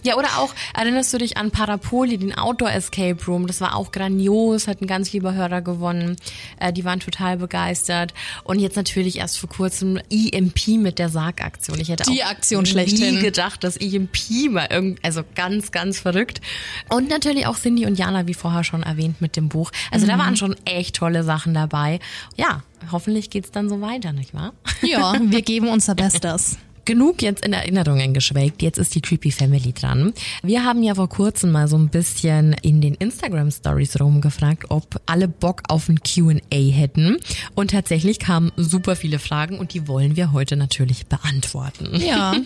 [0.03, 3.47] ja, oder auch, erinnerst du dich an Parapoli, den Outdoor Escape Room?
[3.47, 6.17] Das war auch grandios, hat ein ganz lieber Hörer gewonnen.
[6.59, 8.13] Äh, die waren total begeistert.
[8.43, 11.79] Und jetzt natürlich erst erst vor kurzem EMP mit der Sargaktion.
[11.79, 13.19] Ich hätte Die auch Aktion nie schlechthin.
[13.21, 16.41] gedacht, dass EMP mal irgend, also ganz, ganz verrückt.
[16.89, 19.71] Und natürlich auch Cindy und Jana, wie vorher schon erwähnt, mit dem Buch.
[19.91, 20.09] Also Mhm.
[20.11, 21.99] da waren schon echt tolle Sachen dabei.
[22.35, 24.53] Ja, hoffentlich geht's dann so weiter, nicht wahr?
[24.81, 26.57] Ja, wir geben unser Bestes.
[26.87, 30.13] Genug jetzt in Erinnerungen geschwelgt, jetzt ist die Creepy Family dran.
[30.41, 35.01] Wir haben ja vor kurzem mal so ein bisschen in den Instagram Stories rumgefragt, ob
[35.05, 37.17] alle Bock auf ein Q&A hätten.
[37.55, 41.99] Und tatsächlich kamen super viele Fragen und die wollen wir heute natürlich beantworten.
[41.99, 42.35] Ja.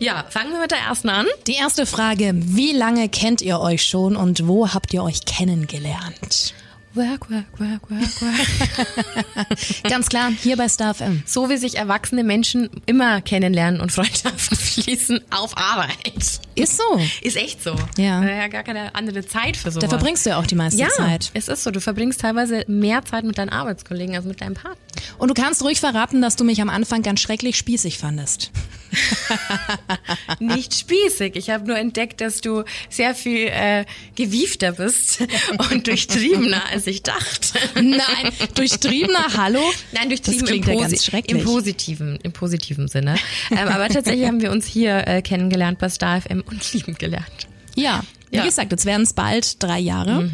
[0.00, 1.24] Ja, fangen wir mit der ersten an.
[1.46, 6.52] Die erste Frage, wie lange kennt ihr euch schon und wo habt ihr euch kennengelernt?
[6.94, 9.82] Work, work, work, work, work.
[9.90, 11.24] Ganz klar, hier bei Star FM.
[11.26, 16.40] So wie sich erwachsene Menschen immer kennenlernen und Freundschaften schließen auf Arbeit.
[16.54, 17.00] Ist so.
[17.20, 17.74] Ist echt so.
[17.98, 18.20] Ja.
[18.20, 19.82] Da ja gar keine andere Zeit für sowas.
[19.82, 21.32] Da verbringst du ja auch die meiste ja, Zeit.
[21.34, 21.72] es ist so.
[21.72, 24.78] Du verbringst teilweise mehr Zeit mit deinen Arbeitskollegen als mit deinem Partner.
[25.18, 28.52] Und du kannst ruhig verraten, dass du mich am Anfang ganz schrecklich spießig fandest.
[30.38, 31.36] Nicht spießig.
[31.36, 35.20] Ich habe nur entdeckt, dass du sehr viel äh, gewiefter bist
[35.70, 37.58] und durchtriebener, als ich dachte.
[37.74, 39.60] Nein, durchtriebener Hallo?
[39.92, 41.38] Nein, Das durchtrieben klingt im, ja Posi ganz schrecklich.
[41.40, 43.16] im positiven, im positiven Sinne.
[43.50, 47.48] ähm, aber tatsächlich haben wir uns hier äh, kennengelernt bei Star FM und lieben gelernt.
[47.74, 48.44] Ja, wie Ja.
[48.44, 50.30] gesagt, jetzt werden es bald drei Jahre.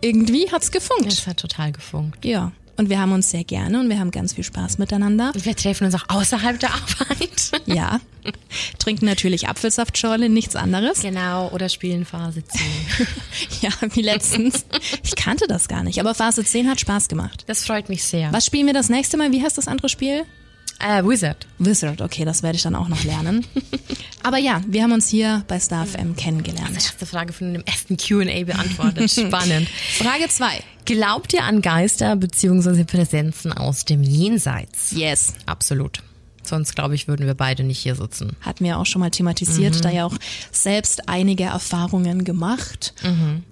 [0.00, 1.06] Irgendwie hat's gefunkt.
[1.06, 2.24] Das hat total gefunkt.
[2.24, 2.52] Ja.
[2.76, 5.32] Und wir haben uns sehr gerne und wir haben ganz viel Spaß miteinander.
[5.34, 7.52] Und wir treffen uns auch außerhalb der Arbeit.
[7.66, 8.00] Ja.
[8.78, 11.00] Trinken natürlich Apfelsaftschorle, nichts anderes.
[11.00, 12.60] Genau, oder spielen Phase 10.
[13.60, 14.64] Ja, wie letztens.
[15.02, 17.44] Ich kannte das gar nicht, aber Phase 10 hat Spaß gemacht.
[17.46, 18.32] Das freut mich sehr.
[18.32, 19.32] Was spielen wir das nächste Mal?
[19.32, 20.24] Wie heißt das andere Spiel?
[20.82, 21.46] Äh, Wizard.
[21.58, 23.46] Wizard, okay, das werde ich dann auch noch lernen.
[24.24, 26.74] Aber ja, wir haben uns hier bei Star FM kennengelernt.
[26.74, 29.10] Erste Frage von dem ersten Q&A beantwortet.
[29.10, 29.68] Spannend.
[29.68, 30.60] Frage 2.
[30.84, 32.84] Glaubt ihr an Geister bzw.
[32.84, 34.90] Präsenzen aus dem Jenseits?
[34.92, 35.34] Yes.
[35.46, 36.02] Absolut.
[36.46, 38.36] Sonst, glaube ich, würden wir beide nicht hier sitzen.
[38.40, 40.16] Hatten wir auch schon mal thematisiert, da ja auch
[40.50, 42.94] selbst einige Erfahrungen gemacht.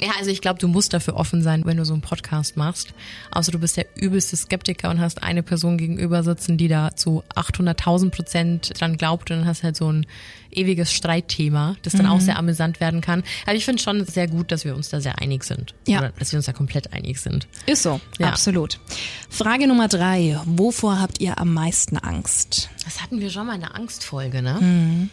[0.00, 2.94] Ja, also ich glaube, du musst dafür offen sein, wenn du so einen Podcast machst.
[3.30, 7.22] Außer du bist der übelste Skeptiker und hast eine Person gegenüber sitzen, die da zu
[7.34, 10.06] 800.000 Prozent dran glaubt und dann hast halt so ein
[10.52, 13.22] ewiges Streitthema, das dann auch sehr amüsant werden kann.
[13.46, 15.74] Aber ich finde schon sehr gut, dass wir uns da sehr einig sind.
[15.86, 15.98] Ja.
[15.98, 17.46] Oder dass wir uns da komplett einig sind.
[17.66, 18.28] Ist so, Ja.
[18.28, 18.80] absolut.
[19.28, 20.38] Frage Nummer drei.
[20.46, 22.68] Wovor habt ihr am meisten Angst?
[22.84, 25.08] Das hatten wir schon mal in der Angstfolge, ne?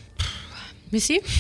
[0.92, 1.22] Missy?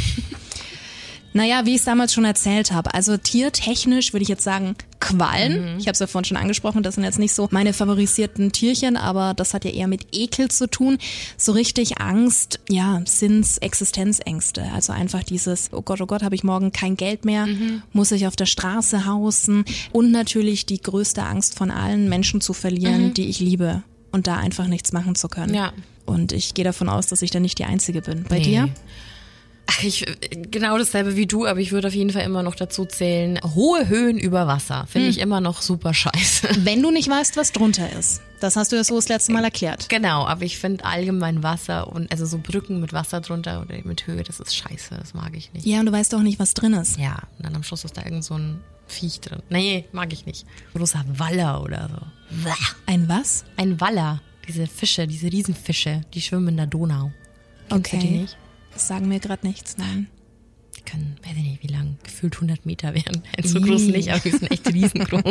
[1.33, 4.75] Naja, wie ich es damals schon erzählt habe, also tiertechnisch würde ich jetzt sagen
[5.07, 5.77] Quallen.
[5.79, 8.97] Ich habe es ja vorhin schon angesprochen, das sind jetzt nicht so meine favorisierten Tierchen,
[8.97, 10.97] aber das hat ja eher mit Ekel zu tun.
[11.37, 14.63] So richtig Angst, ja, sind's Existenzängste.
[14.73, 17.47] Also einfach dieses, oh Gott, oh Gott, habe ich morgen kein Geld mehr,
[17.93, 22.53] muss ich auf der Straße hausen und natürlich die größte Angst von allen Menschen zu
[22.53, 25.53] verlieren, die ich liebe und da einfach nichts machen zu können.
[25.53, 25.71] Ja.
[26.05, 28.23] Und ich gehe davon aus, dass ich da nicht die Einzige bin.
[28.29, 28.43] Bei Nee.
[28.43, 28.69] dir?
[29.69, 30.05] Ach, ich,
[30.49, 33.87] genau dasselbe wie du, aber ich würde auf jeden Fall immer noch dazu zählen, hohe
[33.87, 36.47] Höhen über Wasser finde ich immer noch super scheiße.
[36.59, 38.21] Wenn du nicht weißt, was drunter ist.
[38.39, 39.89] Das hast du ja so das letzte Mal erklärt.
[39.89, 44.07] Genau, aber ich finde allgemein Wasser und also so Brücken mit Wasser drunter oder mit
[44.07, 45.65] Höhe, das ist scheiße, das mag ich nicht.
[45.65, 46.97] Ja, und du weißt auch nicht, was drin ist.
[46.97, 49.41] Ja, und dann am Schluss ist da irgend so ein Viech drin.
[49.49, 50.45] Nee, mag ich nicht.
[50.75, 52.51] Großer Waller oder so.
[52.85, 53.43] Ein was?
[53.57, 57.11] Ein Waller, diese Fische, diese Riesenfische, die schwimmen in der Donau.
[57.69, 58.37] Kennst du die nicht?
[58.77, 60.05] Das sagen mir gerade nichts, nein.
[60.89, 63.23] Können, weiß ich nicht, wie lang, gefühlt 100 Meter werden.
[63.43, 65.23] So groß nicht, aber die sind echt riesengroß.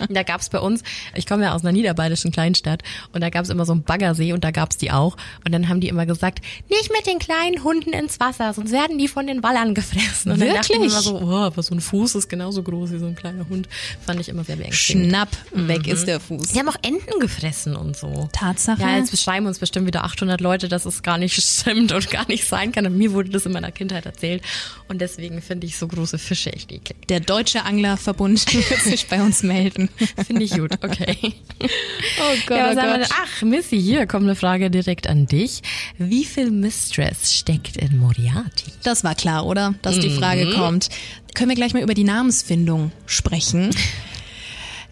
[0.00, 0.82] und da gab's bei uns,
[1.14, 4.44] ich komme ja aus einer niederbayerischen Kleinstadt und da gab's immer so einen Baggersee und
[4.44, 5.16] da gab's die auch.
[5.44, 8.98] Und dann haben die immer gesagt, nicht mit den kleinen Hunden ins Wasser, sonst werden
[8.98, 10.32] die von den Wallern gefressen.
[10.32, 10.92] Und dann dachte ich Wirklich?
[10.92, 13.68] immer so, oh, aber so ein Fuß ist genauso groß wie so ein kleiner Hund.
[14.04, 15.06] Fand ich immer sehr beängstigend.
[15.06, 16.48] Schnapp, weg ist der Fuß.
[16.48, 18.28] Die haben auch Enten gefressen und so.
[18.32, 18.80] Tatsache.
[18.80, 22.26] Ja, jetzt beschreiben uns bestimmt wieder 800 Leute, dass es gar nicht stimmt und gar
[22.28, 22.86] nicht sein kann.
[22.86, 24.42] Und mir wurde das in meiner Kindheit erzählt.
[24.86, 27.08] Und deswegen finde ich so große Fische echt eklig.
[27.08, 29.88] Der Deutsche Anglerverbund wird sich bei uns melden.
[30.26, 31.16] Finde ich gut, okay.
[31.60, 33.06] Oh Gott, ja, was haben wir?
[33.10, 35.60] Ach, Missy, hier kommt eine Frage direkt an dich.
[35.98, 38.72] Wie viel Mistress steckt in Moriarty?
[38.84, 39.74] Das war klar, oder?
[39.82, 40.18] Dass die Mhm.
[40.18, 40.88] Frage kommt.
[41.34, 43.70] Können wir gleich mal über die Namensfindung sprechen?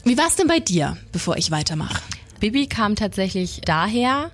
[0.05, 2.01] Wie war's denn bei dir, bevor ich weitermache?
[2.41, 4.31] Bibi kam tatsächlich daher,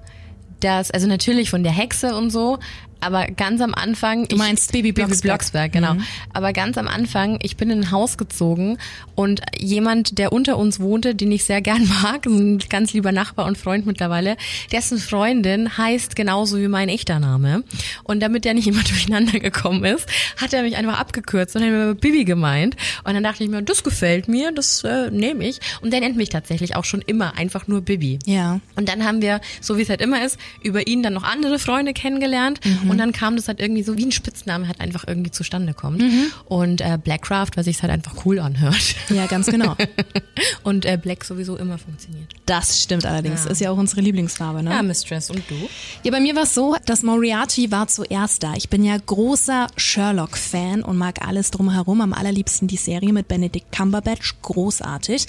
[0.60, 2.58] dass, also natürlich von der Hexe und so,
[3.02, 4.28] Aber ganz am Anfang.
[4.28, 5.22] Du meinst Baby Blocksberg.
[5.22, 5.96] Blocksberg, genau.
[6.32, 8.78] Aber ganz am Anfang, ich bin in ein Haus gezogen
[9.16, 13.46] und jemand, der unter uns wohnte, den ich sehr gern mag, ein ganz lieber Nachbar
[13.46, 14.36] und Freund mittlerweile,
[14.70, 17.64] dessen Freundin heißt genauso wie mein echter Name.
[18.04, 21.70] Und damit der nicht immer durcheinander gekommen ist, hat er mich einfach abgekürzt und hat
[21.70, 22.76] mir Bibi gemeint.
[23.02, 25.60] Und dann dachte ich mir, das gefällt mir, das äh, nehme ich.
[25.80, 28.20] Und der nennt mich tatsächlich auch schon immer einfach nur Bibi.
[28.26, 28.60] Ja.
[28.76, 31.58] Und dann haben wir, so wie es halt immer ist, über ihn dann noch andere
[31.58, 32.60] Freunde kennengelernt.
[32.92, 36.02] Und dann kam das halt irgendwie so wie ein Spitzname halt einfach irgendwie zustande kommt.
[36.44, 38.94] Und äh, Blackcraft, weil sich halt einfach cool anhört.
[39.08, 39.76] Ja, ganz genau.
[40.62, 42.28] Und äh, Black sowieso immer funktioniert.
[42.46, 43.44] Das stimmt allerdings.
[43.44, 43.50] Ja.
[43.50, 44.70] Ist ja auch unsere Lieblingsfarbe, ne?
[44.70, 45.30] Ja, Mistress.
[45.30, 45.54] Und du?
[46.02, 48.54] Ja, bei mir war es so, dass Moriarty war zuerst da.
[48.54, 52.00] Ich bin ja großer Sherlock-Fan und mag alles drumherum.
[52.00, 54.36] Am allerliebsten die Serie mit Benedict Cumberbatch.
[54.42, 55.26] Großartig.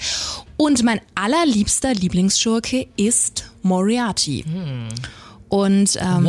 [0.56, 4.44] Und mein allerliebster Lieblingsschurke ist Moriarty.
[5.54, 6.28] Und ähm,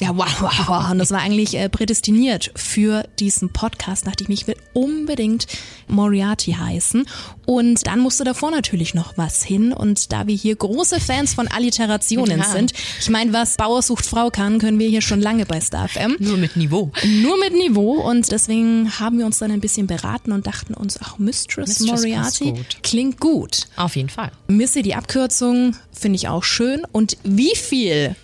[0.00, 0.90] ja, wow, wow, wow.
[0.90, 4.06] Und das war eigentlich äh, prädestiniert für diesen Podcast.
[4.06, 5.46] Dachte ich will unbedingt
[5.88, 7.06] Moriarty heißen.
[7.44, 9.74] Und dann musste davor natürlich noch was hin.
[9.74, 12.44] Und da wir hier große Fans von Alliterationen Ja.
[12.46, 15.86] sind, ich meine, was Bauer sucht Frau kann, können wir hier schon lange bei Star
[15.86, 16.16] FM.
[16.18, 16.90] Nur mit Niveau.
[17.04, 20.98] Nur mit Niveau und deswegen haben wir uns dann ein bisschen beraten und dachten uns,
[21.02, 22.78] ach, Mistress, Mistress Moriarty gut.
[22.82, 23.68] klingt gut.
[23.76, 24.32] Auf jeden Fall.
[24.48, 26.86] Missy, die Abkürzung finde ich auch schön.
[26.90, 28.16] Und wie viel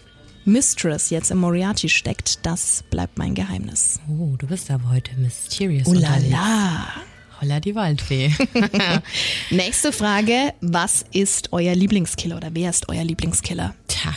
[0.45, 4.01] Mistress jetzt im Moriarty steckt, das bleibt mein Geheimnis.
[4.09, 6.87] Oh, du bist aber heute mysterious Oh la la.
[7.41, 8.31] Holla die Waldfee.
[9.51, 10.53] Nächste Frage.
[10.61, 13.75] Was ist euer Lieblingskiller oder wer ist euer Lieblingskiller?
[13.89, 14.13] Tja,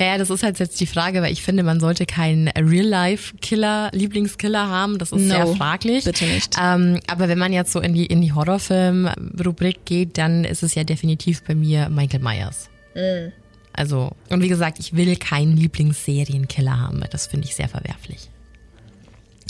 [0.00, 4.68] ja, das ist halt jetzt die Frage, weil ich finde, man sollte keinen Real-Life-Killer, Lieblingskiller
[4.68, 4.98] haben.
[4.98, 6.04] Das ist No, sehr fraglich.
[6.04, 6.56] bitte nicht.
[6.60, 10.74] Ähm, aber wenn man jetzt so in die, in die Horrorfilm-Rubrik geht, dann ist es
[10.76, 12.68] ja definitiv bei mir Michael Myers.
[12.94, 13.32] Mm.
[13.72, 17.00] Also, und wie gesagt, ich will keinen Lieblingssерienkiller haben.
[17.00, 18.28] weil Das finde ich sehr verwerflich.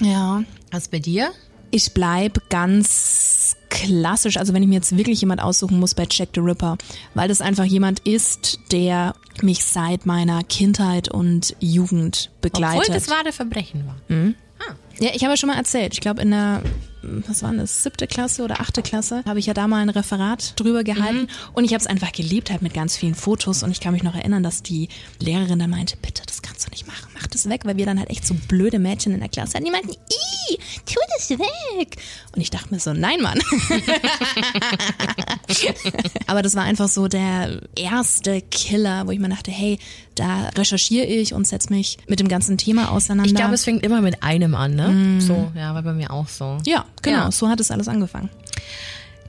[0.01, 0.43] Ja.
[0.71, 1.31] Was bei dir?
[1.71, 6.29] Ich bleib ganz klassisch, also wenn ich mir jetzt wirklich jemand aussuchen muss bei Jack
[6.35, 6.77] the Ripper,
[7.15, 12.81] weil das einfach jemand ist, der mich seit meiner Kindheit und Jugend begleitet.
[12.81, 13.97] Obwohl das wahre Verbrechen war.
[15.01, 15.95] Ja, ich habe ja schon mal erzählt.
[15.95, 16.63] Ich glaube, in der,
[17.03, 20.59] was war das, siebte Klasse oder achte Klasse, habe ich ja da mal ein Referat
[20.59, 21.29] drüber gehalten.
[21.53, 23.63] Und ich habe es einfach geliebt, halt mit ganz vielen Fotos.
[23.63, 24.89] Und ich kann mich noch erinnern, dass die
[25.21, 27.99] Lehrerin dann meinte, bitte, das kannst du nicht machen, mach das weg, weil wir dann
[27.99, 29.65] halt echt so blöde Mädchen in der Klasse hatten.
[29.65, 31.97] Die meinten, ih, tu das weg.
[32.35, 33.41] Und ich dachte mir so, nein, Mann.
[36.27, 39.79] Aber das war einfach so der erste Killer, wo ich mir dachte, hey,
[40.15, 43.31] da recherchiere ich und setze mich mit dem ganzen Thema auseinander.
[43.31, 45.21] Ich glaube, es fängt immer mit einem an, ne?
[45.21, 46.59] So, ja, war bei mir auch so.
[46.67, 47.31] Ja, genau, Ja.
[47.33, 48.29] so hat es alles angefangen.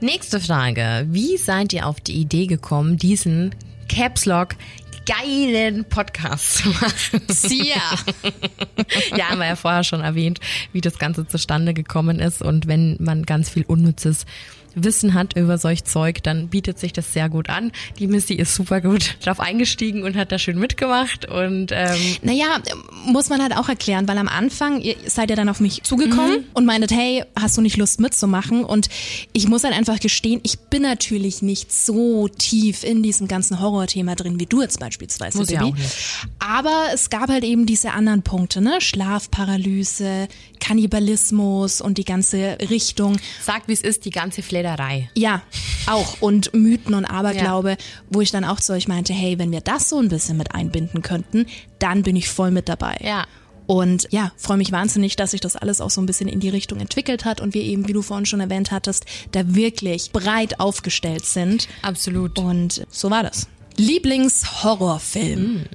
[0.01, 1.05] Nächste Frage.
[1.09, 3.55] Wie seid ihr auf die Idee gekommen, diesen
[3.87, 4.55] Caps Lock
[5.05, 7.21] geilen Podcast zu machen?
[7.29, 7.75] Sia.
[9.17, 10.39] ja, haben wir ja vorher schon erwähnt,
[10.73, 12.41] wie das Ganze zustande gekommen ist.
[12.41, 14.25] Und wenn man ganz viel unnützes
[14.75, 17.71] Wissen hat über solch Zeug, dann bietet sich das sehr gut an.
[17.99, 21.25] Die Missy ist super gut drauf eingestiegen und hat da schön mitgemacht.
[21.25, 22.59] Und ähm, Naja,
[23.05, 26.45] muss man halt auch erklären, weil am Anfang ihr seid ihr dann auf mich zugekommen
[26.53, 28.63] und meintet, hey, hast du nicht Lust mitzumachen?
[28.63, 28.89] Und
[29.33, 34.15] ich muss halt einfach gestehen, ich bin natürlich nicht so tief in diesem ganzen Horrorthema
[34.15, 35.75] drin, wie du jetzt beispielsweise, Muss nicht.
[36.39, 38.79] Aber es gab halt eben diese anderen Punkte, ne?
[38.81, 40.27] Schlafparalyse,
[40.59, 43.17] Kannibalismus und die ganze Richtung.
[43.41, 45.09] sagt, wie es ist, die ganze Flederei.
[45.15, 45.41] Ja,
[45.87, 46.21] auch.
[46.21, 47.75] Und Mythen und Aberglaube,
[48.09, 50.55] wo ich dann auch zu euch meinte, hey, wenn wir das so ein bisschen mit
[50.55, 51.47] einbinden könnten,
[51.79, 52.97] dann bin ich voll mit dabei.
[53.01, 53.25] Ja.
[53.65, 56.49] Und ja, freue mich wahnsinnig, dass sich das alles auch so ein bisschen in die
[56.49, 60.59] Richtung entwickelt hat und wir eben, wie du vorhin schon erwähnt hattest, da wirklich breit
[60.61, 61.67] aufgestellt sind.
[61.81, 62.39] Absolut.
[62.39, 63.47] Und so war das.
[63.75, 65.65] Lieblingshorrorfilm.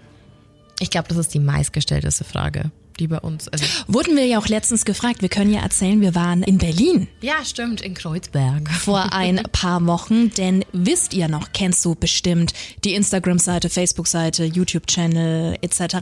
[0.80, 3.48] Ich glaube, das ist die meistgestellteste Frage, die bei uns.
[3.48, 5.22] Also, Wurden wir ja auch letztens gefragt.
[5.22, 8.68] Wir können ja erzählen, wir waren in Berlin ja, stimmt, in Kreuzberg.
[8.80, 12.52] vor ein paar Wochen, denn wisst ihr noch, kennst du bestimmt
[12.84, 15.96] die Instagram-Seite, Facebook-Seite, YouTube-Channel etc.,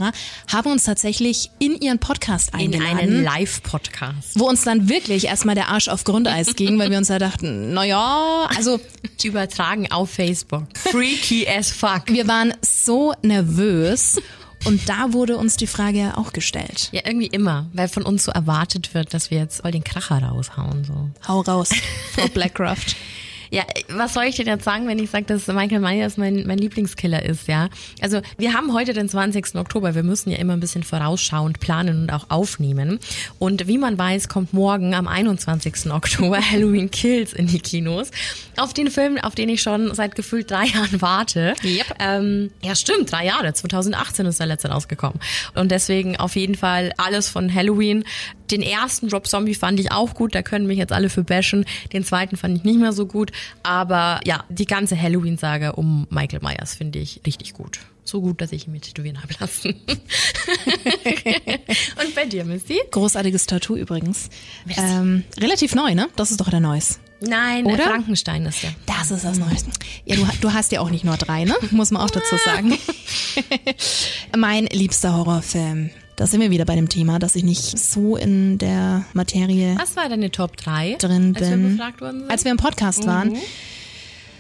[0.53, 2.99] haben uns tatsächlich in ihren Podcast In eingeladen.
[2.99, 4.39] einen Live-Podcast.
[4.39, 7.73] wo uns dann wirklich erstmal der Arsch auf Grundeis ging, weil wir uns da dachten,
[7.75, 8.81] na ja, also
[9.25, 10.65] Übertragen auf Facebook.
[10.75, 12.03] Freaky as fuck.
[12.07, 14.21] wir waren so nervös
[14.67, 16.89] und da wurde uns die Frage auch gestellt.
[16.93, 20.23] Ja, irgendwie immer, weil von uns so erwartet wird, dass wir jetzt voll den Kracher
[20.23, 20.85] raushauen.
[20.85, 21.11] So.
[21.27, 21.71] Hau raus,
[22.13, 22.97] Frau Blackcraft.
[23.51, 26.59] Ja, was soll ich denn jetzt sagen, wenn ich sage, dass Michael Myers mein, mein
[26.59, 27.69] Lieblingskiller ist, ja?
[28.01, 29.55] Also wir haben heute den 20.
[29.57, 32.99] Oktober, wir müssen ja immer ein bisschen vorausschauend planen und auch aufnehmen.
[33.39, 35.91] Und wie man weiß, kommt morgen am 21.
[35.91, 38.11] Oktober Halloween Kills in die Kinos.
[38.57, 41.55] Auf den Film, auf den ich schon seit gefühlt drei Jahren warte.
[41.63, 41.87] Yep.
[41.99, 43.53] Ähm, ja, stimmt, drei Jahre.
[43.53, 45.21] 2018 ist der letzte rausgekommen.
[45.55, 48.05] Und deswegen auf jeden Fall alles von Halloween.
[48.51, 51.65] Den ersten Rob Zombie fand ich auch gut, da können mich jetzt alle für bashen.
[51.93, 53.33] Den zweiten fand ich nicht mehr so gut.
[53.63, 57.81] Aber ja, die ganze Halloween-Sage um Michael Myers finde ich richtig gut.
[58.05, 59.75] So gut, dass ich ihn mir tätowieren habe lassen.
[62.01, 62.81] Und bei dir, Missy?
[62.93, 64.31] Großartiges Tattoo übrigens.
[64.77, 66.09] Ähm, relativ neu, ne?
[66.15, 67.01] Das ist doch der Neues.
[67.21, 67.85] Nein, Oder?
[67.85, 68.71] Frankenstein ist ja.
[68.85, 69.71] Das ist das Neueste.
[70.05, 71.55] Ja, du, du hast ja auch nicht nur drei, ne?
[71.71, 72.79] Muss man auch dazu sagen.
[74.37, 75.91] mein liebster Horrorfilm.
[76.17, 79.97] Da sind wir wieder bei dem Thema, dass ich nicht so in der Materie Was
[79.97, 80.97] war deine Top 3?
[80.99, 81.77] drin als wir bin.
[81.77, 82.31] befragt worden sind?
[82.31, 83.37] Als wir im Podcast waren.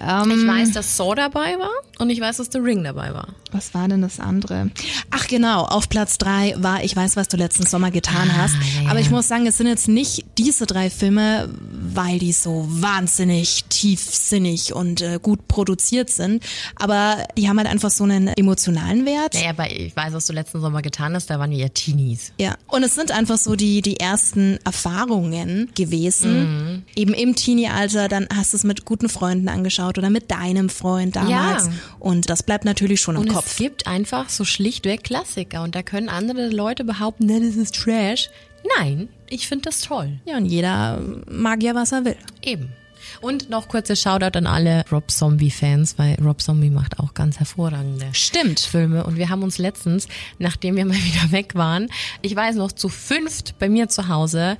[0.01, 3.29] Ähm, ich weiß, dass Saw dabei war und ich weiß, dass The Ring dabei war.
[3.53, 4.71] Was war denn das andere?
[5.11, 8.55] Ach genau, auf Platz drei war Ich weiß, was du letzten Sommer getan hast.
[8.83, 8.91] ja.
[8.91, 13.65] Aber ich muss sagen, es sind jetzt nicht diese drei Filme, weil die so wahnsinnig
[13.69, 16.43] tiefsinnig und äh, gut produziert sind.
[16.75, 19.35] Aber die haben halt einfach so einen emotionalen Wert.
[19.35, 22.33] Naja, bei Ich weiß, was du letzten Sommer getan hast, da waren wir ja Teenies.
[22.39, 26.85] Ja, und es sind einfach so die, die ersten Erfahrungen gewesen.
[26.95, 31.17] Eben im Teenie-Alter, dann hast du es mit guten Freunden angeschaut oder mit deinem Freund
[31.17, 31.67] damals.
[31.67, 31.73] Ja.
[31.99, 33.47] Und das bleibt natürlich schon im Und Kopf.
[33.47, 37.75] es gibt einfach so schlichtweg Klassiker und da können andere Leute behaupten, ne, das ist
[37.75, 38.31] Trash.
[38.79, 40.19] Nein, ich finde das toll.
[40.25, 42.17] Ja, und jeder mag ja, was er will.
[42.43, 42.73] Eben.
[43.21, 48.07] Und noch kurze Shoutout an alle Rob Zombie-Fans, weil Rob Zombie macht auch ganz hervorragende
[48.13, 48.61] Stimmt.
[48.61, 49.05] Filme.
[49.05, 51.89] Und wir haben uns letztens, nachdem wir mal wieder weg waren,
[52.23, 54.59] ich weiß noch, zu fünft bei mir zu Hause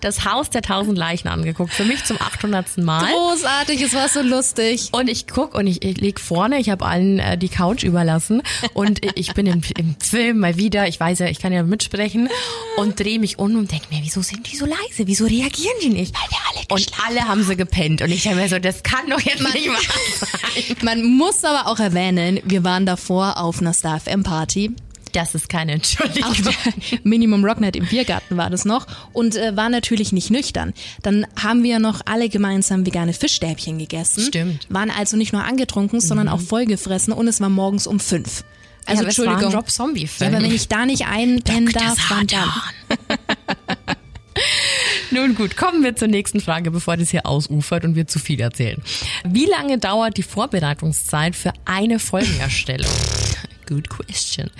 [0.00, 1.72] das Haus der tausend Leichen angeguckt.
[1.72, 2.78] Für mich zum 800.
[2.78, 3.12] Mal.
[3.12, 4.88] Großartig, es war so lustig.
[4.92, 8.42] Und ich guck und ich, ich leg vorne, ich habe allen äh, die Couch überlassen
[8.74, 12.28] und ich bin im, im Film mal wieder, ich weiß ja, ich kann ja mitsprechen
[12.76, 15.06] und drehe mich um und denke mir, wieso sind die so leise?
[15.06, 16.14] Wieso reagieren die nicht?
[16.14, 19.08] Weil wir alle und alle haben sie gepennt und ich denke mir so, das kann
[19.08, 19.78] doch jetzt nicht wahr
[20.18, 20.76] sein.
[20.82, 24.72] Man muss aber auch erwähnen, wir waren davor auf einer Star FM Party.
[25.12, 26.34] Das ist keine Entschuldigung.
[27.02, 30.74] Minimum Rocknet im Biergarten war das noch und äh, war natürlich nicht nüchtern.
[31.02, 34.22] Dann haben wir noch alle gemeinsam vegane Fischstäbchen gegessen.
[34.22, 34.66] Stimmt.
[34.70, 38.44] Waren also nicht nur angetrunken, sondern auch vollgefressen und es war morgens um fünf.
[38.86, 39.54] Also aber es war ein Entschuldigung.
[39.54, 40.32] Rob Zombie-Film.
[40.32, 42.50] Ja, aber wenn ich da nicht einpennen darf, wann dann?
[45.10, 48.40] Nun gut, kommen wir zur nächsten Frage, bevor das hier ausufert und wir zu viel
[48.40, 48.82] erzählen.
[49.24, 52.90] Wie lange dauert die Vorbereitungszeit für eine Folgenerstellung?
[53.68, 54.50] Good question.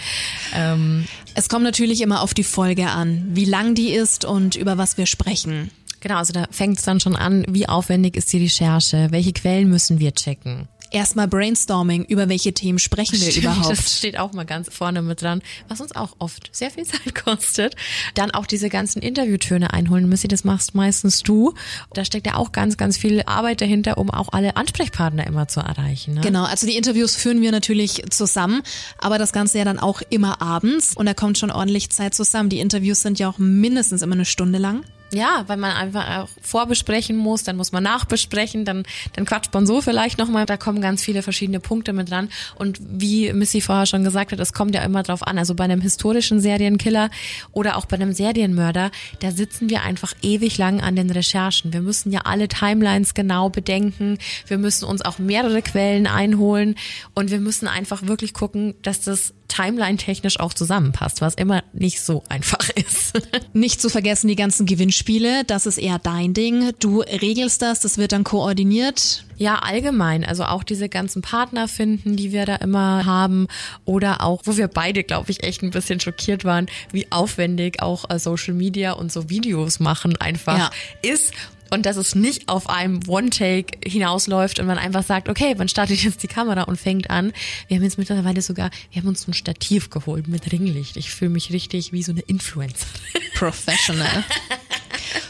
[0.55, 4.77] Ähm, Es kommt natürlich immer auf die Folge an, wie lang die ist und über
[4.77, 5.71] was wir sprechen.
[6.01, 9.69] genau, also da fängt es dann schon an, wie aufwendig ist die Recherche, welche Quellen
[9.71, 10.69] müssen wir checken.
[10.91, 13.71] Erstmal Brainstorming, über welche Themen sprechen wir Stimmt, überhaupt.
[13.71, 17.15] Das steht auch mal ganz vorne mit dran, was uns auch oft sehr viel Zeit
[17.15, 17.77] kostet.
[18.15, 20.09] Dann auch diese ganzen Interviewtöne einholen.
[20.09, 21.55] Missy, das machst meistens du.
[21.93, 25.61] Da steckt ja auch ganz, ganz viel Arbeit dahinter, um auch alle Ansprechpartner immer zu
[25.61, 26.15] erreichen.
[26.15, 26.21] Ne?
[26.23, 28.63] Genau, also die Interviews führen wir natürlich zusammen,
[28.99, 32.49] aber das Ganze ja dann auch immer abends und da kommt schon ordentlich Zeit zusammen.
[32.49, 34.85] Die Interviews sind ja auch mindestens immer eine Stunde lang.
[35.11, 38.83] Ja, weil man einfach auch vorbesprechen muss, dann muss man nachbesprechen, dann,
[39.15, 40.45] dann quatscht man so vielleicht nochmal.
[40.45, 42.29] Da kommen ganz viele verschiedene Punkte mit dran.
[42.57, 45.39] Und wie Missy vorher schon gesagt hat, es kommt ja immer drauf an.
[45.39, 47.11] Also bei einem historischen Serienkiller
[47.53, 48.91] oder auch bei einem Serienmörder,
[49.21, 51.73] da sitzen wir einfach ewig lang an den Recherchen.
[51.73, 54.19] Wir müssen ja alle Timelines genau bedenken.
[54.47, 56.75] Wir müssen uns auch mehrere Quellen einholen
[57.15, 62.23] und wir müssen einfach wirklich gucken, dass das timeline-technisch auch zusammenpasst, was immer nicht so
[62.29, 63.21] einfach ist.
[63.53, 64.98] Nicht zu vergessen die ganzen Gewinnspiele,
[65.47, 66.73] das ist eher dein Ding.
[66.81, 69.25] Du regelst das, das wird dann koordiniert.
[69.37, 70.25] Ja, allgemein.
[70.25, 73.47] Also auch diese ganzen Partner finden, die wir da immer haben.
[73.85, 78.11] Oder auch, wo wir beide, glaube ich, echt ein bisschen schockiert waren, wie aufwendig auch
[78.11, 80.71] äh, Social Media und so Videos machen einfach Ja.
[81.03, 81.33] ist.
[81.71, 86.03] Und dass es nicht auf einem One-Take hinausläuft und man einfach sagt, okay, man startet
[86.03, 87.33] jetzt die Kamera und fängt an.
[87.69, 90.97] Wir haben jetzt mittlerweile sogar, wir haben uns ein Stativ geholt mit Ringlicht.
[90.97, 92.89] Ich fühle mich richtig wie so eine Influencerin.
[93.35, 94.25] Professional.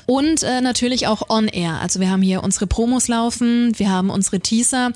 [0.06, 1.80] Und äh, natürlich auch on air.
[1.80, 4.92] Also wir haben hier unsere Promos laufen, wir haben unsere Teaser.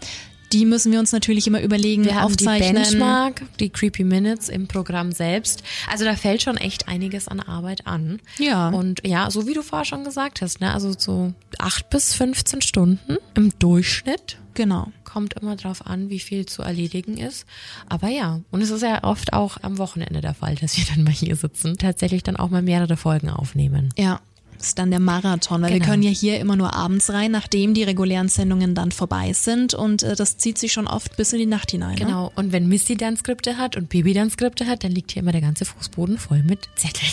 [0.53, 2.83] Die müssen wir uns natürlich immer überlegen, Wir haben die aufzeichnen.
[2.83, 5.63] Benchmark, die Creepy Minutes im Programm selbst.
[5.91, 8.21] Also da fällt schon echt einiges an Arbeit an.
[8.39, 8.69] Ja.
[8.69, 12.61] Und ja, so wie du vorher schon gesagt hast, ne, also so acht bis 15
[12.61, 14.37] Stunden im Durchschnitt.
[14.53, 14.89] Genau.
[15.05, 17.47] Kommt immer drauf an, wie viel zu erledigen ist.
[17.89, 21.05] Aber ja, und es ist ja oft auch am Wochenende der Fall, dass wir dann
[21.05, 23.89] mal hier sitzen, tatsächlich dann auch mal mehrere Folgen aufnehmen.
[23.97, 24.21] Ja.
[24.63, 25.91] Ist dann der Marathon, weil wir Genau.
[25.91, 30.03] können ja hier immer nur abends rein, nachdem die regulären Sendungen dann vorbei sind und
[30.03, 31.95] äh, das zieht sich schon oft bis in die Nacht hinein.
[31.95, 32.05] Ne?
[32.05, 32.33] Genau.
[32.37, 35.33] Und wenn Missy dann Skripte hat und Baby dann Skripte hat, dann liegt hier immer
[35.33, 37.13] der ganze Fußboden voll mit Zetteln.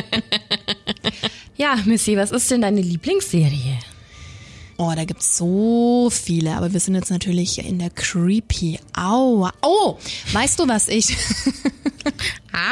[1.56, 3.78] ja, Missy, was ist denn deine Lieblingsserie?
[4.76, 9.52] Oh, da gibt's so viele, aber wir sind jetzt natürlich in der Creepy Hour.
[9.60, 9.98] Oh,
[10.32, 11.14] weißt du, was ich,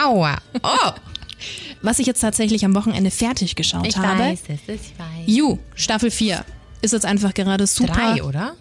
[0.03, 0.39] Aua.
[0.63, 0.91] Oh,
[1.83, 4.19] was ich jetzt tatsächlich am Wochenende fertig geschaut ich habe?
[4.19, 5.27] weiß es, ich weiß.
[5.27, 6.45] You, Staffel 4.
[6.81, 7.93] Ist jetzt einfach gerade super.
[7.93, 8.55] Drei, oder?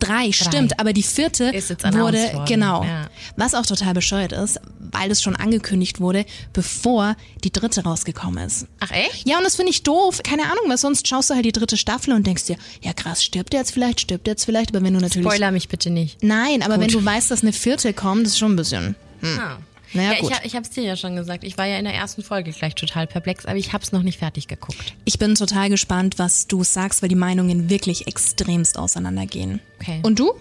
[0.00, 2.82] Drei, stimmt, aber die vierte wurde, worden, genau.
[2.82, 3.08] ja.
[3.36, 8.66] Was auch total bescheuert ist, weil es schon angekündigt wurde, bevor die dritte rausgekommen ist.
[8.80, 9.28] Ach echt?
[9.28, 10.20] Ja, und das finde ich doof.
[10.24, 13.22] Keine Ahnung, weil sonst schaust du halt die dritte Staffel und denkst dir, ja krass,
[13.22, 15.26] stirbt der jetzt vielleicht, stirbt der jetzt vielleicht, aber wenn du natürlich...
[15.26, 16.22] Spoiler mich bitte nicht.
[16.22, 16.84] Nein, aber Gut.
[16.84, 18.96] wenn du weißt, dass eine vierte kommt, ist schon ein bisschen...
[19.22, 19.58] Ah.
[19.92, 20.30] Naja, ja, gut.
[20.30, 21.42] ich, hab- ich habe es dir ja schon gesagt.
[21.44, 24.02] Ich war ja in der ersten Folge gleich total perplex, aber ich habe es noch
[24.02, 24.94] nicht fertig geguckt.
[25.04, 29.60] Ich bin total gespannt, was du sagst, weil die Meinungen wirklich extremst auseinandergehen.
[29.80, 30.00] Okay.
[30.02, 30.32] Und du?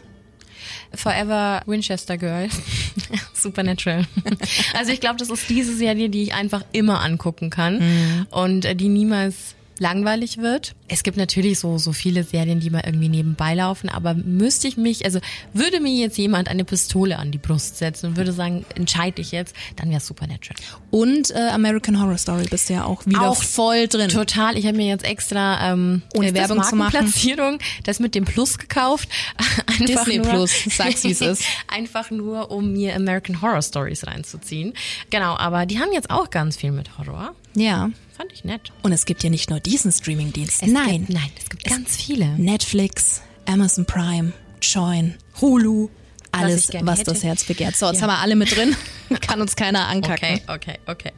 [0.93, 2.49] Forever Winchester Girl.
[3.33, 4.05] Supernatural.
[4.73, 8.75] Also ich glaube, das ist diese Serie, die ich einfach immer angucken kann und äh,
[8.75, 10.75] die niemals langweilig wird.
[10.87, 14.77] Es gibt natürlich so so viele Serien, die mal irgendwie nebenbei laufen, aber müsste ich
[14.77, 15.19] mich, also
[15.53, 19.31] würde mir jetzt jemand eine Pistole an die Brust setzen und würde sagen, entscheide ich
[19.31, 20.55] jetzt, dann wäre Supernatural.
[20.91, 24.09] Und äh, American Horror Story bist du ja auch wieder Auch voll drin.
[24.09, 24.57] Total.
[24.57, 27.59] Ich habe mir jetzt extra ähm, Ohne Werbung zu machen.
[27.83, 29.09] Das mit dem Plus gekauft.
[29.67, 31.43] Einfach Disney nur, Plus, sag's, wie's ist.
[31.67, 34.73] Einfach nur, um mir American Horror Stories reinzuziehen.
[35.09, 37.35] Genau, aber die haben jetzt auch ganz viel mit Horror.
[37.55, 37.89] Ja.
[38.19, 38.73] Fand ich nett.
[38.83, 40.61] Und es gibt ja nicht nur diesen Streamingdienst.
[40.63, 41.05] Es Nein.
[41.05, 42.27] Gibt, nein, es gibt ganz viele.
[42.37, 45.87] Netflix, Amazon Prime, Join, Hulu.
[46.33, 47.77] alles, was, was das Herz begehrt.
[47.77, 48.01] So, jetzt Ja.
[48.01, 48.75] haben wir alle mit drin.
[49.21, 50.41] Kann uns keiner ankacken.
[50.47, 51.11] Okay, okay, okay.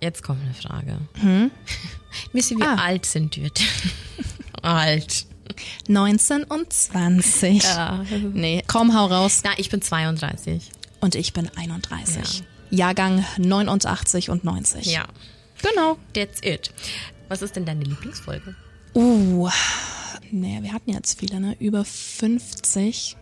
[0.00, 0.98] Jetzt kommt eine Frage.
[1.20, 1.52] Hm?
[2.32, 2.74] Wisst wie Ah.
[2.74, 3.66] alt sind wir denn?
[4.62, 5.26] alt.
[5.86, 7.62] 19 und 20.
[7.62, 8.04] Ja.
[8.32, 9.42] Nee, komm, hau raus.
[9.44, 10.70] Na, ich bin 32.
[11.00, 12.42] Und ich bin 31.
[12.70, 14.86] Jahrgang 89 und 90.
[14.86, 15.06] Ja.
[15.62, 15.98] Genau.
[16.14, 16.70] That's it.
[17.28, 18.54] Was ist denn deine Lieblingsfolge?
[18.94, 19.48] Uh,
[20.30, 21.56] naja, wir hatten jetzt viele, ne?
[21.58, 23.16] Über 50.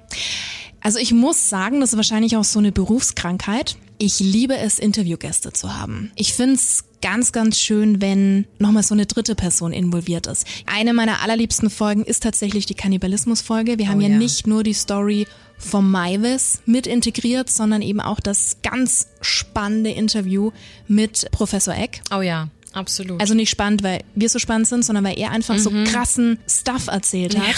[0.80, 3.76] Also ich muss sagen, das ist wahrscheinlich auch so eine Berufskrankheit.
[3.99, 6.12] Ich liebe es, Interviewgäste zu haben.
[6.14, 10.47] Ich find's ganz, ganz schön, wenn nochmal so eine dritte Person involviert ist.
[10.66, 13.78] Eine meiner allerliebsten Folgen ist tatsächlich die Kannibalismus-Folge.
[13.78, 14.16] Wir haben ja, ja.
[14.18, 15.26] nicht nur die Story
[15.59, 20.50] vom Maivis mit integriert, sondern eben auch das ganz spannende Interview
[20.88, 22.02] mit Professor Eck.
[22.14, 23.20] Oh ja, absolut.
[23.20, 26.88] Also nicht spannend, weil wir so spannend sind, sondern weil er einfach so krassen Stuff
[26.88, 27.57] erzählt hat.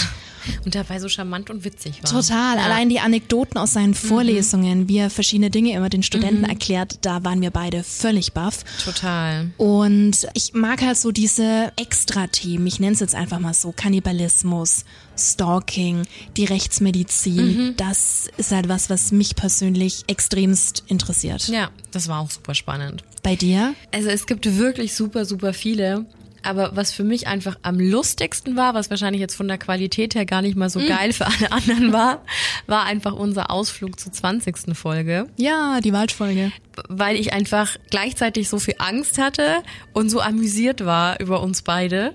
[0.65, 2.09] Und dabei so charmant und witzig war.
[2.09, 2.57] Total.
[2.57, 2.63] Ja.
[2.63, 7.23] Allein die Anekdoten aus seinen Vorlesungen, wie er verschiedene Dinge immer den Studenten erklärt, da
[7.23, 8.63] waren wir beide völlig baff.
[8.83, 9.49] Total.
[9.57, 14.85] Und ich mag halt so diese Extra-Themen, ich nenne es jetzt einfach mal so, Kannibalismus,
[15.17, 16.03] Stalking,
[16.35, 17.73] die Rechtsmedizin.
[17.77, 21.47] Das ist halt was, was mich persönlich extremst interessiert.
[21.47, 23.03] Ja, das war auch super spannend.
[23.23, 23.73] Bei dir?
[23.91, 26.05] Also es gibt wirklich super, super viele.
[26.43, 30.25] Aber was für mich einfach am lustigsten war, was wahrscheinlich jetzt von der Qualität her
[30.25, 32.23] gar nicht mal so geil für alle anderen war,
[32.67, 34.75] war einfach unser Ausflug zur 20.
[34.77, 35.27] Folge.
[35.37, 36.51] Ja, die Waldfolge.
[36.89, 39.63] weil ich einfach gleichzeitig so viel Angst hatte
[39.93, 42.13] und so amüsiert war über uns beide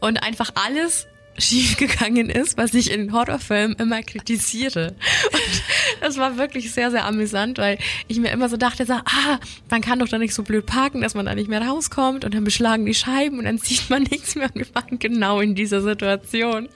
[0.00, 1.06] und einfach alles
[1.38, 4.94] schiefgegangen ist, was ich in Horrorfilmen immer kritisiere.
[5.32, 5.62] Und
[6.00, 7.78] das war wirklich sehr, sehr amüsant, weil
[8.08, 9.38] ich mir immer so dachte, so, ah,
[9.70, 12.34] man kann doch da nicht so blöd parken, dass man da nicht mehr rauskommt und
[12.34, 15.54] dann beschlagen die Scheiben und dann sieht man nichts mehr und wir waren genau in
[15.54, 16.68] dieser Situation.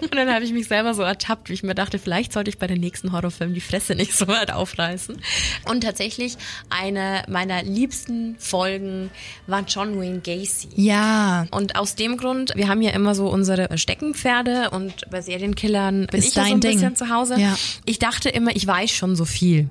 [0.00, 2.58] Und dann habe ich mich selber so ertappt, wie ich mir dachte, vielleicht sollte ich
[2.58, 5.20] bei den nächsten Horrorfilmen die Fresse nicht so weit aufreißen.
[5.64, 6.36] Und tatsächlich
[6.70, 9.10] eine meiner liebsten Folgen
[9.46, 10.68] war John Wayne Gacy.
[10.76, 11.46] Ja.
[11.50, 16.20] Und aus dem Grund, wir haben ja immer so unsere Steckenpferde und bei Serienkillern bin
[16.20, 16.72] Ist ich ja so ein Ding.
[16.74, 17.38] bisschen zu Hause.
[17.38, 17.56] Ja.
[17.84, 19.68] Ich dachte immer, ich weiß schon so viel.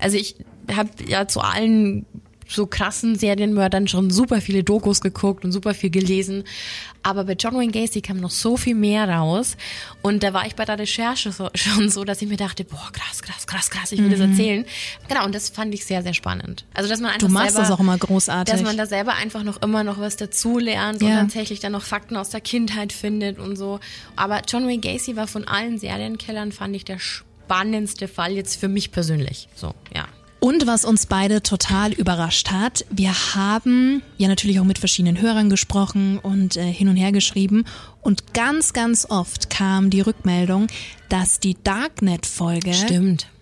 [0.00, 0.36] Also ich
[0.72, 2.06] habe ja zu allen
[2.48, 6.44] so krassen Serienmördern schon super viele Dokus geguckt und super viel gelesen.
[7.02, 9.56] Aber bei John Wayne Gacy kam noch so viel mehr raus.
[10.02, 12.90] Und da war ich bei der Recherche so, schon so, dass ich mir dachte, boah,
[12.92, 14.64] krass, krass, krass, krass, ich will das erzählen.
[15.08, 16.64] Genau, und das fand ich sehr, sehr spannend.
[16.74, 18.52] Also, dass man einfach Du machst selber, das auch immer großartig.
[18.52, 21.20] Dass man da selber einfach noch immer noch was dazulernt und Ja.
[21.20, 23.80] tatsächlich dann noch Fakten aus der Kindheit findet und so.
[24.16, 28.68] Aber John Wayne Gacy war von allen Serienkillern, fand ich, der spannendste Fall jetzt für
[28.68, 29.48] mich persönlich.
[29.54, 30.06] So, ja.
[30.46, 35.50] Und was uns beide total überrascht hat, wir haben ja natürlich auch mit verschiedenen Hörern
[35.50, 37.64] gesprochen und äh, hin und her geschrieben.
[38.00, 40.68] Und ganz, ganz oft kam die Rückmeldung,
[41.08, 42.70] dass die Darknet-Folge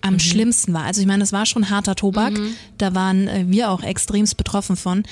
[0.00, 0.84] am schlimmsten war.
[0.84, 2.40] Also ich meine, das war schon harter Tobak.
[2.78, 5.02] Da waren äh, wir auch extremst betroffen von.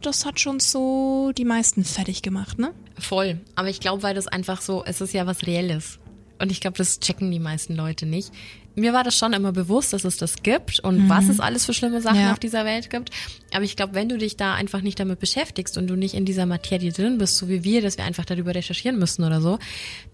[0.00, 2.70] das hat schon so die meisten fertig gemacht, ne?
[3.00, 3.40] Voll.
[3.56, 5.98] Aber ich glaube, weil das einfach so, es ist ja was Reelles.
[6.38, 8.32] Und ich glaube, das checken die meisten Leute nicht.
[8.74, 11.74] Mir war das schon immer bewusst, dass es das gibt und was es alles für
[11.74, 12.32] schlimme Sachen Ja.
[12.32, 13.10] auf dieser Welt gibt.
[13.54, 16.24] Aber ich glaube, wenn du dich da einfach nicht damit beschäftigst und du nicht in
[16.24, 19.58] dieser Materie drin bist, so wie wir, dass wir einfach darüber recherchieren müssen oder so,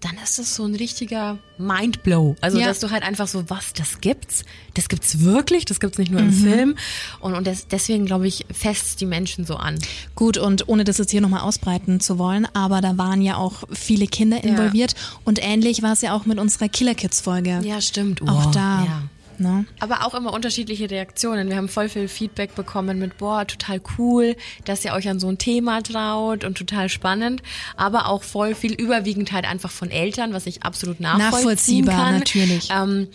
[0.01, 2.35] dann ist das so ein richtiger Mindblow.
[2.41, 2.67] Also, Ja.
[2.67, 4.43] dass du halt einfach so, was, das gibt's?
[4.73, 5.63] Das gibt's wirklich?
[5.65, 6.75] Das gibt's nicht nur im Film.
[7.21, 9.75] Und, und das, deswegen, glaube ich, fest die Menschen so an.
[10.15, 13.63] Gut, und ohne das jetzt hier nochmal ausbreiten zu wollen, aber da waren ja auch
[13.71, 17.61] viele Kinder involviert und ähnlich war es ja auch mit unserer Killer Kids Folge.
[17.63, 18.21] Ja, stimmt.
[18.23, 18.83] Auch Da.
[18.83, 19.03] Ja.
[19.39, 19.65] Ne?
[19.79, 21.49] Aber auch immer unterschiedliche Reaktionen.
[21.49, 24.35] Wir haben voll viel Feedback bekommen mit, boah, total cool,
[24.65, 27.41] dass ihr euch an so ein Thema traut und total spannend.
[27.77, 32.19] Aber auch voll viel überwiegend halt einfach von Eltern, was ich absolut nachvollziehen Nachvollziehbar, kann.
[32.19, 32.69] natürlich.
[32.69, 33.07] Ähm,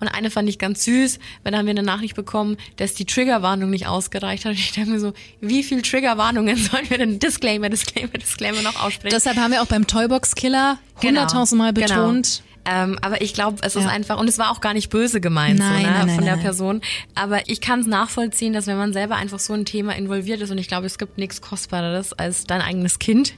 [0.00, 3.04] und eine fand ich ganz süß, weil da haben wir eine Nachricht bekommen, dass die
[3.04, 4.52] Triggerwarnung nicht ausgereicht hat.
[4.52, 8.80] Und ich dachte mir so, wie viel Triggerwarnungen sollen wir denn Disclaimer, Disclaimer, Disclaimer noch
[8.84, 9.14] aussprechen?
[9.14, 11.86] Deshalb haben wir auch beim Toybox Killer Genau, hunderttausendmal genau.
[11.86, 12.42] betont.
[12.66, 13.88] Ähm, aber ich glaube, es ist Ja.
[13.90, 16.24] einfach, und es war auch gar nicht böse gemeint Nein, so, ne, nein, nein, von
[16.24, 16.36] der.
[16.36, 16.80] Person.
[17.14, 20.50] Aber ich kann es nachvollziehen, dass wenn man selber einfach so ein Thema involviert ist,
[20.50, 23.34] und ich glaube, es gibt nichts Kostbareres als dein eigenes Kind,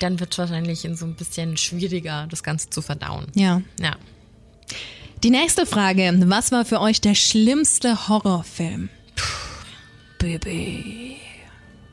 [0.00, 3.26] dann wird es wahrscheinlich in so ein bisschen schwieriger, das Ganze zu verdauen.
[3.34, 3.60] Ja.
[3.80, 3.96] Ja.
[5.22, 6.12] Die nächste Frage.
[6.26, 8.88] Was war für euch der schlimmste Horrorfilm?
[10.18, 11.16] Baby.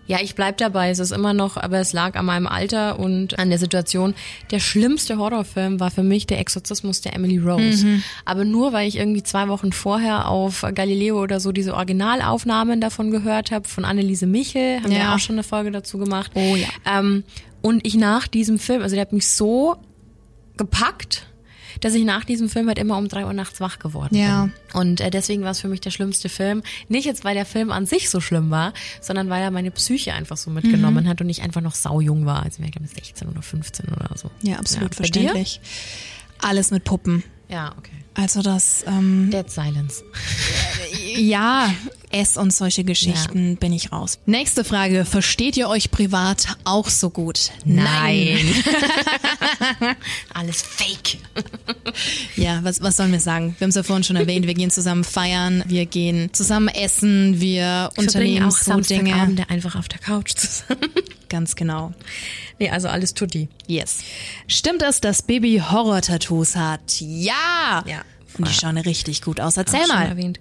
[0.08, 0.90] Ja, ich bleib dabei.
[0.90, 4.14] Es ist immer noch, aber es lag an meinem Alter und an der Situation.
[4.50, 7.86] Der schlimmste Horrorfilm war für mich der Exorzismus der Emily Rose.
[8.26, 13.12] Aber nur, weil ich irgendwie zwei Wochen vorher auf Galileo oder so diese Originalaufnahmen davon
[13.12, 15.16] gehört habe, von Anneliese Michel, haben wir Ja.
[15.16, 16.32] auch schon eine Folge dazu gemacht.
[16.34, 16.68] Oh ja.
[17.00, 17.24] Ähm,
[17.62, 19.78] und ich nach diesem Film, also der hat mich so
[20.58, 21.28] gepackt,
[21.80, 24.44] dass ich nach diesem Film halt immer um drei Uhr nachts wach geworden Ja.
[24.44, 24.52] bin.
[24.74, 26.62] Und äh, deswegen war es für mich der schlimmste Film.
[26.90, 30.14] Nicht jetzt, weil der Film an sich so schlimm war, sondern weil er meine Psyche
[30.14, 32.44] einfach so mitgenommen hat und ich einfach noch saujung war.
[32.44, 34.30] Also ich glaube 16 oder 15 oder so.
[34.42, 34.96] Ja, absolut dir?
[34.98, 35.62] verständlich.
[36.40, 37.24] Alles mit Puppen.
[37.50, 37.92] Ja, okay.
[38.14, 40.04] Also das, ähm, Dead Silence.
[41.18, 41.74] ja,
[42.14, 44.20] S und solche Geschichten bin ich raus.
[44.26, 45.06] Nächste Frage.
[45.06, 47.52] Versteht ihr euch privat auch so gut?
[50.34, 51.18] Alles fake.
[52.36, 53.56] Ja, was, was sollen wir sagen?
[53.58, 54.48] Wir haben es ja vorhin schon erwähnt.
[54.48, 58.84] Wir gehen zusammen feiern, wir gehen zusammen essen, wir unternehmen auch so Dinge.
[58.84, 60.82] Samstagabende einfach auf der Couch zusammen.
[61.30, 61.94] Ganz genau.
[62.60, 63.48] nee, also alles tutti.
[63.68, 64.00] Yes.
[64.48, 67.00] Stimmt es, dass Baby Horror-Tattoos hat?
[67.00, 67.84] Ja!
[67.88, 68.02] Ja.
[68.38, 69.58] Und die schauen richtig gut aus.
[69.58, 70.06] Erzähl mal.
[70.08, 70.40] Erwähnt.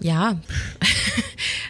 [0.00, 0.40] Ja.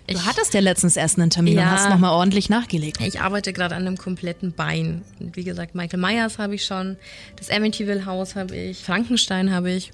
[0.07, 1.71] Du hattest ja letztens erst einen Termin und Ja.
[1.71, 3.01] hast nochmal ordentlich nachgelegt.
[3.03, 5.03] Ich arbeite gerade an einem kompletten Bein.
[5.21, 6.97] Und wie gesagt, Michael Myers habe ich schon,
[7.37, 9.91] das Amityville Haus habe ich, Frankenstein habe ich.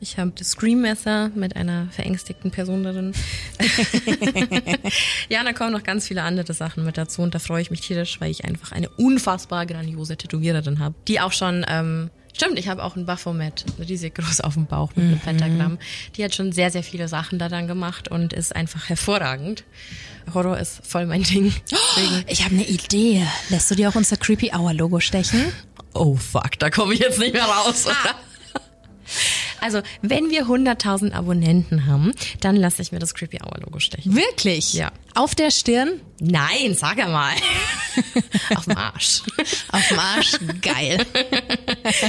[0.00, 3.12] Ich habe das Scream-Messer mit einer verängstigten Person darin.
[5.30, 7.70] ja, und da kommen noch ganz viele andere Sachen mit dazu und da freue ich
[7.70, 12.58] mich tierisch, weil ich einfach eine unfassbar grandiose Tätowiererin habe, die auch schon ähm, Stimmt,
[12.58, 15.78] ich habe auch ein Baphomet, riesig groß auf dem Bauch mit einem Pentagramm.
[16.16, 19.64] Die hat schon sehr, sehr viele Sachen da dann gemacht und ist einfach hervorragend.
[20.34, 21.54] Horror ist voll mein Ding.
[21.70, 23.24] Deswegen Ich habe eine Idee.
[23.50, 25.52] Lässt du dir auch unser Creepy Hour Logo stechen?
[25.94, 27.86] oh fuck, da komme ich jetzt nicht mehr raus.
[27.86, 27.94] Oder?
[29.60, 34.14] Also, wenn wir 100.000 Abonnenten haben, dann lasse ich mir das Creepy Hour Logo stechen.
[34.14, 34.74] Wirklich?
[34.74, 34.92] Ja.
[35.14, 36.00] Auf der Stirn?
[36.20, 37.34] Nein, sag mal.
[38.56, 39.22] Auf dem Arsch.
[39.70, 40.32] Auf dem Arsch?
[40.60, 41.04] Geil.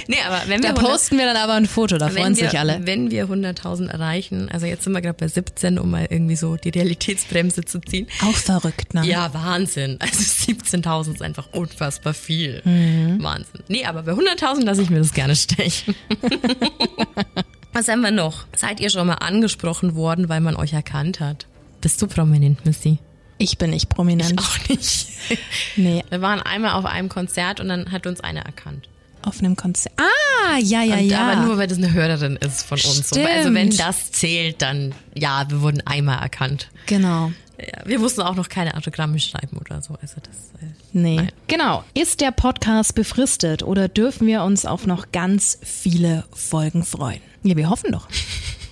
[0.08, 2.50] Nee, aber wenn wir Da 100 posten wir dann aber ein Foto, da freuen wir,
[2.50, 2.80] sich alle.
[2.84, 6.56] Wenn wir 100.000 erreichen, also jetzt sind wir gerade bei 17, um mal irgendwie so
[6.56, 8.08] die Realitätsbremse zu ziehen.
[8.24, 9.06] Auch verrückt, ne?
[9.06, 9.98] Ja, Wahnsinn.
[10.00, 12.62] Also 17.000 ist einfach unfassbar viel.
[12.64, 13.22] Mhm.
[13.22, 13.64] Wahnsinn.
[13.68, 15.96] Nee, aber bei 100.000 lasse ich mir das gerne stechen.
[17.74, 18.46] Was haben wir noch?
[18.56, 21.48] Seid ihr schon mal angesprochen worden, weil man euch erkannt hat?
[21.86, 22.98] Bist du prominent, Missy?
[23.38, 24.40] Ich bin nicht prominent.
[24.42, 25.06] Auch nicht.
[25.76, 28.90] Nee, Wir waren einmal auf einem Konzert und dann hat uns einer erkannt.
[29.22, 29.94] auf einem Konzert.
[30.00, 31.28] Ah, ja, ja, und, ja.
[31.32, 33.10] Aber nur, weil das eine Hörerin ist von uns.
[33.10, 33.88] So, Also wenn Stimmt.
[33.88, 36.70] das zählt, dann ja, wir wurden einmal erkannt.
[36.88, 37.32] Genau.
[37.60, 39.94] Ja, wir mussten auch noch keine Autogramme schreiben oder so.
[40.02, 40.62] Also das.
[40.64, 41.18] Äh, Nee.
[41.18, 41.32] Nein.
[41.48, 41.84] Genau.
[41.94, 47.22] Ist der Podcast befristet oder dürfen wir uns auf noch ganz viele Folgen freuen?
[47.44, 48.08] Ja, wir hoffen doch.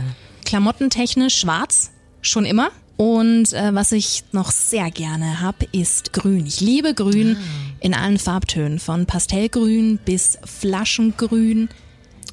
[0.45, 2.71] Klamottentechnisch schwarz, schon immer.
[3.01, 6.45] Und äh, was ich noch sehr gerne hab, ist grün.
[6.45, 7.39] Ich liebe grün
[7.81, 11.71] in allen Farbtönen, von Pastellgrün bis Flaschengrün.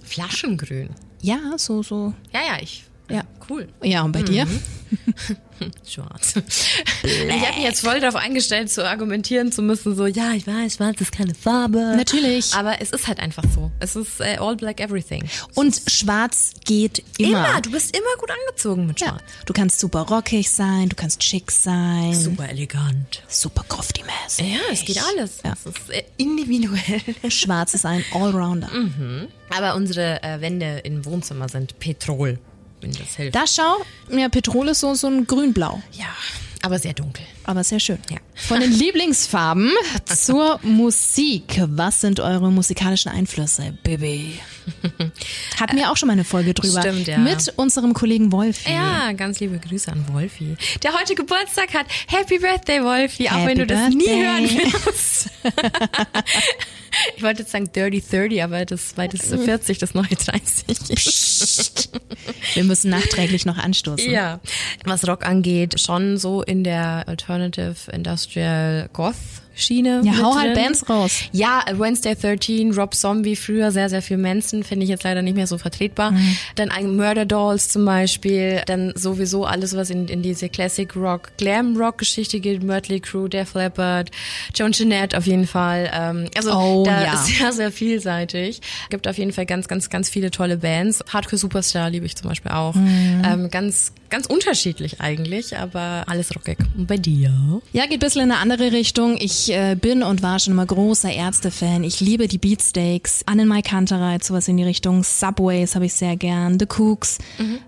[0.04, 0.90] Flaschengrün.
[1.22, 2.14] Ja, so, so.
[2.34, 2.84] Ja, ja, ich.
[3.10, 3.24] Ja.
[3.50, 3.70] Cool.
[3.82, 4.46] Ja, und bei dir?
[5.88, 6.36] Schwarz.
[7.04, 10.76] Ich habe mich jetzt voll darauf eingestellt, zu argumentieren zu müssen, so, ja, ich weiß,
[10.76, 11.96] schwarz ist keine Farbe.
[11.98, 12.54] Natürlich.
[12.54, 13.72] Aber es ist halt einfach so.
[13.80, 15.24] Es ist äh, all black everything.
[15.56, 17.60] Und schwarz geht immer.
[17.62, 19.08] Du bist immer gut angezogen mit Ja.
[19.10, 19.24] schwarz.
[19.46, 23.24] Du kannst super rockig sein, du kannst schick sein, super, elegant.
[23.28, 24.44] super crofty-mäßig.
[24.54, 25.40] Ja, es geht alles.
[25.44, 25.54] Ja.
[25.54, 27.02] Es ist äh, individuell.
[27.30, 28.70] Schwarz ist ein Allrounder.
[29.56, 32.38] Aber unsere äh, Wände im Wohnzimmer sind Petrol,
[32.82, 33.36] wenn das hilft.
[33.36, 33.78] Da schau,
[34.16, 35.82] ja, Petrol ist so, so ein grün-blau.
[35.94, 36.06] ja,
[36.64, 37.24] aber sehr dunkel.
[37.46, 38.00] Aber sehr schön.
[38.10, 38.18] Ja.
[38.36, 39.72] Von den Lieblingsfarben
[40.06, 41.62] zur Musik.
[41.68, 44.40] Was sind eure musikalischen Einflüsse, Baby?
[45.58, 46.82] Hatten wir auch schon mal eine Folge drüber.
[46.82, 47.20] Stimmt, ja.
[47.20, 48.70] Mit unserem Kollegen Wolfi.
[48.74, 51.86] Ja, ganz liebe Grüße an Wolfi, der heute Geburtstag hat.
[52.08, 54.24] Happy Birthday, Wolfi, auch Happy wenn du das nie Birthday.
[54.26, 55.30] hören wirst.
[57.16, 60.68] ich wollte jetzt sagen Dirty 30, aber das war das 40, das neue 30.
[62.54, 64.10] Wir müssen nachträglich noch anstoßen.
[64.10, 64.40] ja,
[64.84, 69.16] was Rock angeht, schon so in der Alternative Industrial Goth
[69.58, 70.02] Schiene.
[70.06, 70.56] Ja, hau halt.
[70.56, 71.12] Bands raus.
[71.32, 75.36] Ja, Wednesday 13, Rob Zombie, früher sehr, sehr viel Manson, finde ich jetzt leider nicht
[75.36, 76.12] mehr so vertretbar.
[76.12, 76.38] Mhm.
[76.56, 81.32] Dann ein Murder Dolls zum Beispiel, dann sowieso alles, was in, in diese Classic Rock,
[81.38, 84.12] Glam Rock Geschichte geht, Mötley Crüe, Def Leppard,
[84.56, 85.90] Joan Jeanette auf jeden Fall.
[85.94, 87.14] Ähm, also Oh, da ja.
[87.14, 88.62] ist sehr, sehr vielseitig.
[88.90, 91.04] Gibt auf jeden Fall ganz, ganz, ganz viele tolle Bands.
[91.12, 92.76] Hardcore Superstar liebe ich zum Beispiel auch.
[92.76, 93.22] Mhm.
[93.26, 96.58] Ähm, ganz, ganz unterschiedlich eigentlich, aber alles rockig.
[96.78, 97.62] Und bei dir?
[97.74, 99.18] Ja, geht ein bisschen in eine andere Richtung.
[99.20, 101.84] Ich äh, bin und war schon immer großer Ärzte-Fan.
[101.84, 105.04] Ich liebe die Beatsteaks, Annen Mai Kantereit, sowas in die Richtung.
[105.04, 106.60] Subways habe ich sehr gern.
[106.60, 107.18] The Cooks,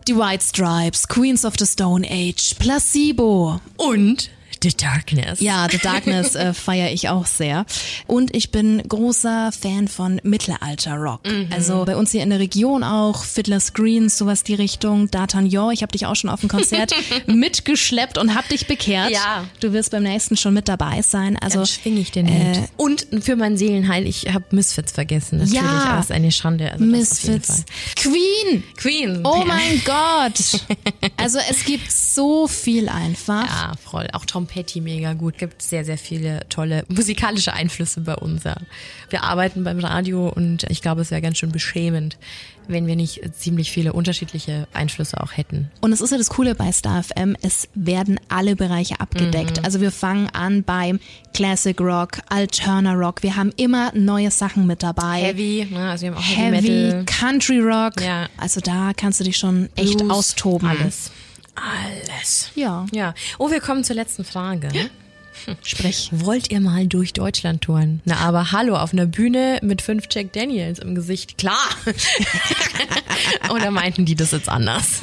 [0.08, 3.60] die White Stripes, Queens of the Stone Age, Placebo.
[3.78, 4.30] Und
[4.62, 5.40] The Darkness.
[5.40, 7.66] Ja, The Darkness äh, feiere ich auch sehr.
[8.08, 11.26] Und ich bin großer Fan von Mittelalter-Rock.
[11.26, 11.48] Mhm.
[11.52, 15.08] Also bei uns hier in der Region auch, Fiddler's Greens, sowas die Richtung.
[15.08, 16.94] D'Artagnan, ich habe dich auch schon auf dem Konzert
[17.28, 19.12] mitgeschleppt und hab dich bekehrt.
[19.12, 19.46] Ja.
[19.60, 21.38] Du wirst beim nächsten schon mit dabei sein.
[21.38, 22.70] Also Dann schwinge ich den Hut.
[22.78, 25.38] Und für mein Seelenheil, ich habe Misfits vergessen.
[25.40, 26.00] Natürlich, Ja.
[26.00, 26.72] es ist eine Schande.
[26.72, 27.66] Also das Misfits.
[27.96, 28.64] Queen.
[28.76, 29.22] Queen.
[29.26, 29.46] Oh ja.
[29.46, 30.62] mein Gott.
[31.18, 33.46] Also es gibt so viel einfach.
[33.46, 34.08] Ja, voll.
[34.14, 35.38] Auch Tom Petty mega gut.
[35.38, 38.44] Gibt sehr, sehr viele tolle musikalische Einflüsse bei uns.
[39.10, 42.18] Wir arbeiten beim Radio und ich glaube, es wäre ganz schön beschämend,
[42.68, 45.72] wenn wir nicht ziemlich viele unterschiedliche Einflüsse auch hätten.
[45.82, 49.58] Und es ist ja das Coole bei Star FM, es werden alle Bereiche abgedeckt.
[49.58, 49.66] Mhm.
[49.66, 51.00] Also wir fangen an beim
[51.34, 53.24] Classic Rock, Alterna Rock.
[53.24, 55.22] Wir haben immer neue Sachen mit dabei.
[55.22, 55.90] Heavy, ne?
[55.90, 57.06] also wir haben auch Heavy, Heavy, Metal.
[57.06, 58.02] Country Rock.
[58.02, 58.28] Ja.
[58.38, 60.68] Also da kannst du dich schon echt Blues, austoben.
[60.68, 61.12] Alles.
[61.62, 62.52] Alles.
[62.56, 63.14] Ja, Ja.
[63.38, 64.70] Oh, wir kommen zur letzten Frage.
[65.64, 66.10] sprich.
[66.12, 68.02] Wollt ihr mal durch Deutschland touren?
[68.06, 71.38] Na, aber hallo, auf einer Bühne mit fünf Jack Daniels im Gesicht.
[71.38, 71.58] Klar.
[73.50, 75.02] Oder meinten die das jetzt anders?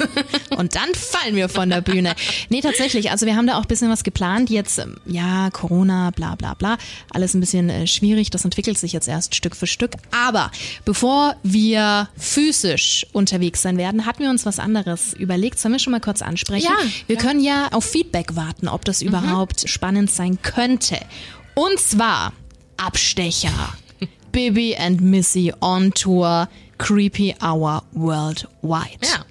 [0.57, 2.15] Und dann fallen wir von der Bühne.
[2.49, 3.11] Nee, tatsächlich.
[3.11, 4.49] Also wir haben da auch ein bisschen was geplant.
[4.49, 6.77] Jetzt, ähm, ja, Corona, bla bla bla.
[7.11, 8.29] Alles ein bisschen äh, schwierig.
[8.29, 9.93] Das entwickelt sich jetzt erst Stück für Stück.
[10.11, 10.51] Aber
[10.85, 15.59] bevor wir physisch unterwegs sein werden, hatten wir uns was anderes überlegt.
[15.59, 16.65] Sollen wir schon mal kurz ansprechen?
[16.65, 17.31] Ja, wir klar.
[17.31, 20.97] können ja auf Feedback warten, ob das überhaupt spannend sein könnte.
[21.55, 22.33] Und zwar
[22.77, 23.73] Abstecher.
[24.31, 26.47] Bibi and Missy on Tour.
[26.77, 28.99] Creepy Hour Worldwide.
[29.01, 29.25] Ja.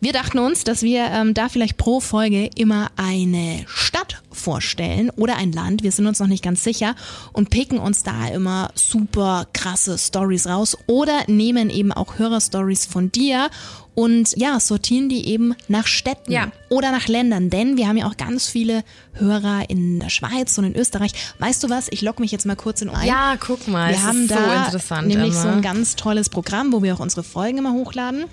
[0.00, 5.36] Wir dachten uns, dass wir ähm, da vielleicht pro Folge immer eine Stadt vorstellen oder
[5.36, 5.82] ein Land.
[5.82, 6.94] Wir sind uns noch nicht ganz sicher
[7.32, 13.10] und picken uns da immer super krasse Stories raus oder nehmen eben auch Hörerstories von
[13.10, 13.50] dir
[13.96, 16.52] und ja, sortieren die eben nach Städten Ja.
[16.68, 18.84] oder nach Ländern, denn wir haben ja auch ganz viele
[19.14, 21.10] Hörer in der Schweiz und in Österreich.
[21.40, 21.88] Weißt du was?
[21.90, 23.08] Ich logge mich jetzt mal kurz in ein.
[23.08, 23.90] Ja, guck mal.
[23.90, 25.42] Wir haben ist so da interessant nämlich immer.
[25.42, 28.26] so ein ganz tolles Programm, wo wir auch unsere Folgen immer hochladen.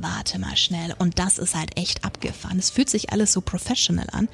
[0.00, 0.94] Warte mal schnell.
[0.98, 2.58] Und das ist halt echt abgefahren.
[2.58, 4.28] Es fühlt sich alles so professional an.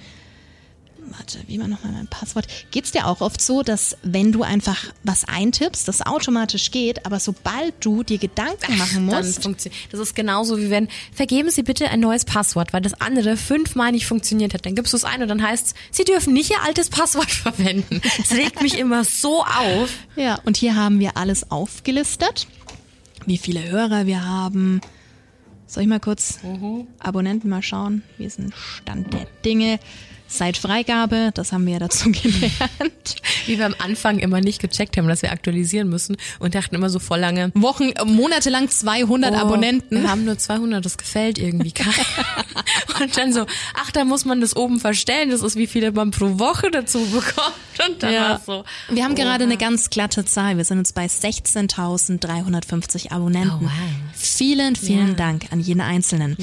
[1.10, 2.46] warte, wie war nochmal mein Passwort?
[2.70, 7.20] Geht's dir auch oft so, dass wenn du einfach was eintippst, das automatisch geht, aber
[7.20, 9.46] sobald du dir Gedanken machen musst.
[9.92, 13.92] Das ist genauso wie wenn, vergeben Sie bitte ein neues Passwort, weil das andere fünfmal
[13.92, 14.64] nicht funktioniert hat.
[14.66, 18.00] Dann gibst du es ein und dann heißt Sie dürfen nicht Ihr altes Passwort verwenden.
[18.18, 19.90] Es regt mich immer so auf.
[20.16, 22.46] Ja, und hier haben wir alles aufgelistet.
[23.26, 24.80] Wie viele Hörer wir haben.
[25.74, 26.38] Soll ich mal kurz
[27.00, 28.04] Abonnenten mal schauen?
[28.16, 29.80] Wie ist ein Stand der Dinge?
[30.26, 33.16] Seit Freigabe, das haben wir ja dazu gelernt.
[33.46, 36.90] Wie wir am Anfang immer nicht gecheckt haben, dass wir aktualisieren müssen und dachten immer
[36.90, 40.02] so voll lange, Wochen, äh, monatelang 200 Oh, Abonnenten.
[40.02, 41.92] Wir haben nur 200, das gefällt irgendwie keinem.
[43.00, 43.44] Und dann so,
[43.74, 47.00] ach, da muss man das oben verstellen, das ist wie viele man pro Woche dazu
[47.06, 47.56] bekommt.
[47.88, 48.64] Und dann war es so.
[48.88, 50.56] Wir haben oh, gerade eine ganz glatte Zahl.
[50.56, 53.58] Wir sind jetzt bei 16.350 Abonnenten.
[53.62, 53.70] Oh, wow.
[54.14, 55.14] Vielen, vielen Ja.
[55.14, 56.36] Dank an jeden Einzelnen.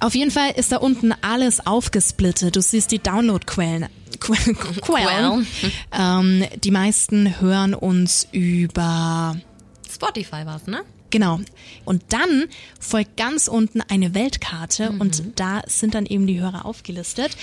[0.00, 2.56] Auf jeden Fall ist da unten alles aufgesplittet.
[2.56, 3.88] Du siehst die Downloadquellen.
[4.20, 4.34] Que
[4.80, 5.46] Quellen.
[5.92, 9.36] Ähm, die meisten hören uns über
[9.90, 10.82] Spotify war's, ne?
[11.10, 11.40] Genau.
[11.84, 12.44] Und dann
[12.78, 17.34] folgt ganz unten eine Weltkarte und da sind dann eben die Hörer aufgelistet.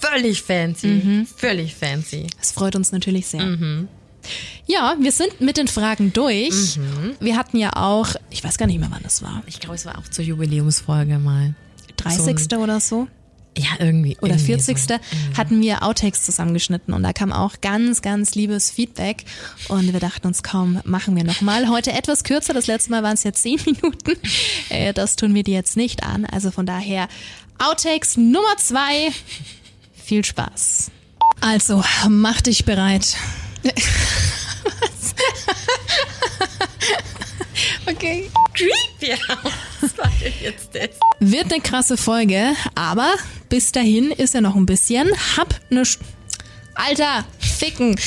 [0.00, 0.86] völlig fancy.
[0.86, 1.26] Mhm.
[1.36, 2.26] Völlig fancy.
[2.40, 3.42] Es freut uns natürlich sehr.
[3.42, 3.88] Mhm.
[4.66, 6.78] Ja, wir sind mit den Fragen durch.
[7.20, 9.84] Wir hatten ja auch, ich weiß gar nicht mehr, wann das war, Ich glaube, es
[9.84, 11.54] war auch zur Jubiläumsfolge mal.
[11.98, 12.56] 30.
[12.58, 13.08] oder so.
[13.58, 14.16] Ja, irgendwie.
[14.20, 14.78] oder irgendwie 40.
[14.78, 14.94] So.
[15.36, 19.24] hatten wir Outtakes zusammengeschnitten und da kam auch ganz, ganz liebes Feedback
[19.68, 21.68] und wir dachten uns, kaum machen wir nochmal.
[21.68, 24.12] Heute etwas kürzer, das letzte Mal waren es ja 10 Minuten.
[24.68, 26.24] Äh, Das tun wir dir jetzt nicht an.
[26.26, 27.08] Also von daher
[27.58, 29.10] Outtakes Nummer zwei.
[30.02, 30.90] Viel Spaß.
[31.40, 33.16] Also, mach dich bereit.
[37.90, 38.30] okay.
[38.54, 39.18] Creepy.
[39.80, 40.90] Was war denn jetzt das?
[41.20, 43.14] Wird eine krasse Folge, aber
[43.48, 45.08] bis dahin ist ja noch ein bisschen.
[45.36, 45.98] Hab ne Sch
[46.74, 47.98] Alter, ficken.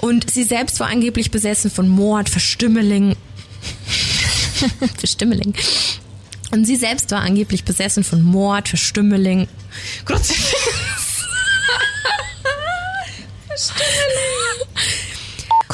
[0.00, 3.16] Und sie selbst war angeblich besessen von Mord, Verstümmeling.
[4.98, 5.54] Verstümmeling.
[6.50, 9.46] Und sie selbst war angeblich besessen von Mord, Verstümmeling.
[10.04, 11.24] Kruzifix.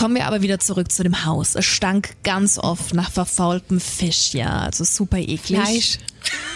[0.06, 1.56] Kommen wir aber wieder zurück zu dem Haus.
[1.56, 5.58] Es stank ganz oft nach verfaultem Fisch, ja, also super eklig.
[5.58, 5.98] Fleisch.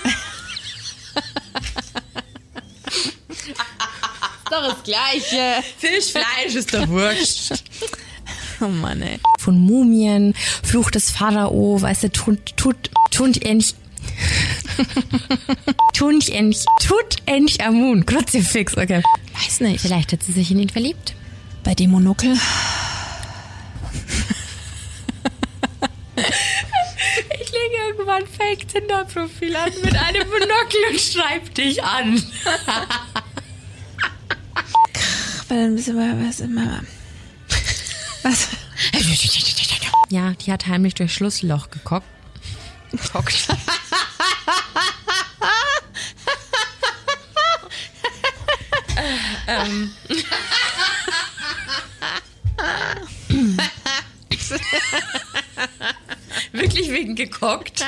[4.52, 5.64] Doch das Gleiche.
[5.78, 7.54] Fisch, Fleisch ist doch wurscht.
[8.60, 9.18] Oh Mann, ey.
[9.40, 10.32] Von Mumien,
[10.62, 13.74] Fluch des Pharao, weißt du, tut, tut, tut endlich.
[15.92, 18.06] tut endlich, tut endlich Amun.
[18.06, 19.02] Kruzifix, okay.
[19.34, 19.80] Weiß nicht.
[19.80, 21.16] Vielleicht hat sie sich in ihn verliebt.
[21.64, 22.38] Bei dem Monokel.
[27.40, 27.52] Ich
[28.10, 32.22] lege irgendwann Fake Tinder-Profil an mit einem Monokel und schreib dich an.
[38.22, 38.48] Was?
[40.10, 42.06] Ja, die hat heimlich durch Schlussloch gekockt.
[42.90, 43.48] Gekockt.
[49.46, 49.92] ähm.
[56.52, 57.84] Wirklich wegen gekockt?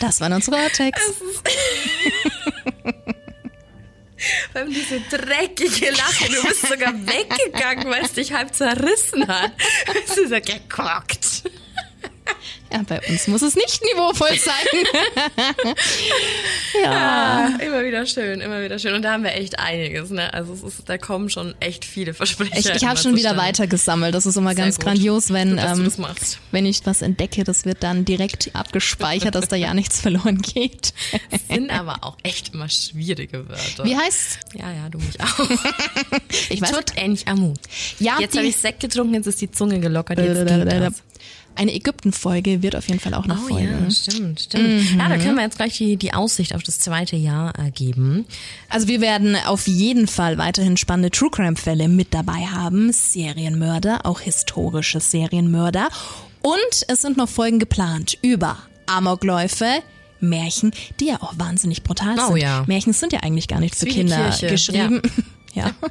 [0.00, 1.02] Das waren unsere Outtakes.
[4.52, 6.28] Vor allem diese dreckige Lache.
[6.30, 9.52] Du bist sogar weggegangen, weil es dich halb zerrissen hat.
[9.86, 11.42] Du bist so gekockt.
[12.76, 14.54] Ja, bei uns muss es nicht niveauvoll sein.
[16.82, 16.90] ja.
[16.90, 18.94] Ah, immer wieder schön, immer wieder schön.
[18.94, 20.32] Und da haben wir echt einiges, ne?
[20.34, 22.52] Also es ist, da kommen schon echt viele Versprechen.
[22.58, 24.14] Ich, ich habe schon wieder weiter gesammelt.
[24.14, 24.84] Das ist immer Sehr ganz gut.
[24.84, 25.92] grandios, wenn, gut, ähm,
[26.50, 30.92] wenn ich was entdecke, das wird dann direkt abgespeichert, dass da ja nichts verloren geht.
[31.30, 33.84] Es sind aber auch echt immer schwierige Wörter.
[33.84, 34.40] Wie heißt?
[34.54, 35.38] Ja, ja, du mich auch.
[36.50, 36.72] ich weiß.
[36.72, 37.54] Tut ähnlich Amu.
[37.98, 40.18] Ja, jetzt habe ich Sekt getrunken, jetzt ist die Zunge gelockert.
[40.18, 41.02] Jetzt geht das.
[41.56, 43.84] Eine Ägypten-Folge wird auf jeden Fall auch noch oh, folgen.
[43.84, 44.92] Ja, stimmt, stimmt.
[44.92, 44.98] Mhm.
[44.98, 48.26] Ja, da können wir jetzt gleich die, die Aussicht auf das zweite Jahr geben.
[48.68, 52.92] Also wir werden auf jeden Fall weiterhin spannende True Crime-Fälle mit dabei haben.
[52.92, 55.88] Serienmörder, auch historische Serienmörder.
[56.42, 59.82] Und es sind noch Folgen geplant über Amokläufe,
[60.20, 62.42] Märchen, die ja auch wahnsinnig brutal oh, sind.
[62.42, 62.64] Ja.
[62.66, 64.46] Märchen sind ja eigentlich gar nicht für Kinder Kirche.
[64.48, 65.02] geschrieben.
[65.54, 65.66] Ja.
[65.66, 65.70] ja.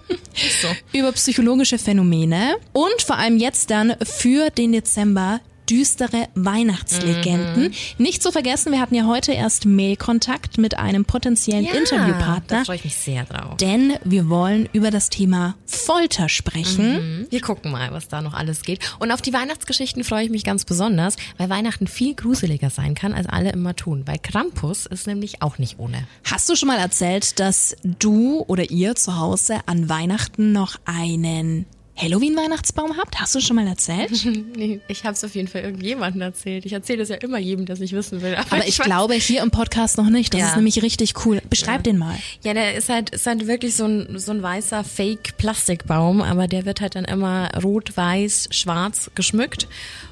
[0.61, 0.67] So.
[0.97, 5.39] Über psychologische Phänomene und vor allem jetzt dann für den Dezember
[5.69, 7.63] düstere Weihnachtslegenden.
[7.65, 7.71] Mhm.
[7.97, 12.59] Nicht zu vergessen, wir hatten ja heute erst Mailkontakt mit einem potenziellen ja, Interviewpartner.
[12.59, 13.57] Da freue ich mich sehr drauf.
[13.57, 17.19] Denn wir wollen über das Thema Folter sprechen.
[17.21, 17.27] Mhm.
[17.29, 18.79] Wir gucken mal, was da noch alles geht.
[18.99, 23.13] Und auf die Weihnachtsgeschichten freue ich mich ganz besonders, weil Weihnachten viel gruseliger sein kann,
[23.13, 24.03] als alle immer tun.
[24.05, 26.07] Weil Krampus ist nämlich auch nicht ohne.
[26.23, 31.65] Hast du schon mal erzählt, dass du oder ihr zu Hause an Weihnachten noch einen
[31.97, 33.19] Halloween-Weihnachtsbaum habt?
[33.21, 34.25] Hast du schon mal erzählt?
[34.55, 36.65] nee, ich habe es auf jeden Fall irgendjemandem erzählt.
[36.65, 38.35] Ich erzähle es ja immer jedem, das ich wissen will.
[38.35, 40.33] Aber, Aber ich, ich glaube hier im Podcast noch nicht.
[40.33, 40.47] Das ja.
[40.49, 41.41] ist nämlich richtig cool.
[41.49, 41.91] Beschreib ja.
[41.91, 42.15] den mal.
[42.43, 46.65] Ja, der ist halt, ist halt wirklich so ein, so ein weißer Fake-Plastikbaum, aber der
[46.65, 49.67] wird halt dann immer rot, weiß, schwarz geschmückt.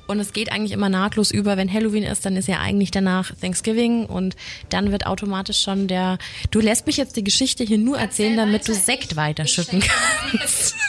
[0.06, 1.58] Und es geht eigentlich immer nahtlos über.
[1.58, 4.36] Wenn Halloween ist, dann ist ja eigentlich danach Thanksgiving und
[4.70, 6.18] dann wird automatisch schon der.
[6.52, 10.76] Du lässt mich jetzt die Geschichte hier nur erzählen, damit du Sekt weiterschütten kannst.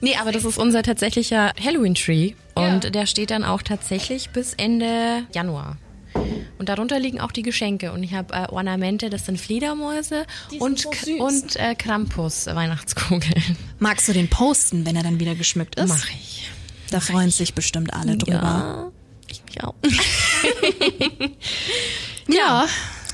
[0.00, 2.34] Nee, aber das ist unser tatsächlicher Halloween-Tree.
[2.54, 2.90] Und ja.
[2.90, 5.78] der steht dann auch tatsächlich bis Ende Januar.
[6.58, 7.90] Und darunter liegen auch die Geschenke.
[7.90, 10.90] Und ich habe äh, Ornamente, das sind Fledermäuse sind und, so
[11.24, 13.56] und äh, Krampus-Weihnachtskugeln.
[13.78, 15.88] Magst du den posten, wenn er dann wieder geschmückt ist?
[15.88, 16.50] Mach ich.
[16.94, 17.34] Da freuen ich.
[17.34, 18.32] sich bestimmt alle drüber.
[18.34, 18.92] Ja,
[19.26, 19.74] ich mich auch.
[22.28, 22.66] ja.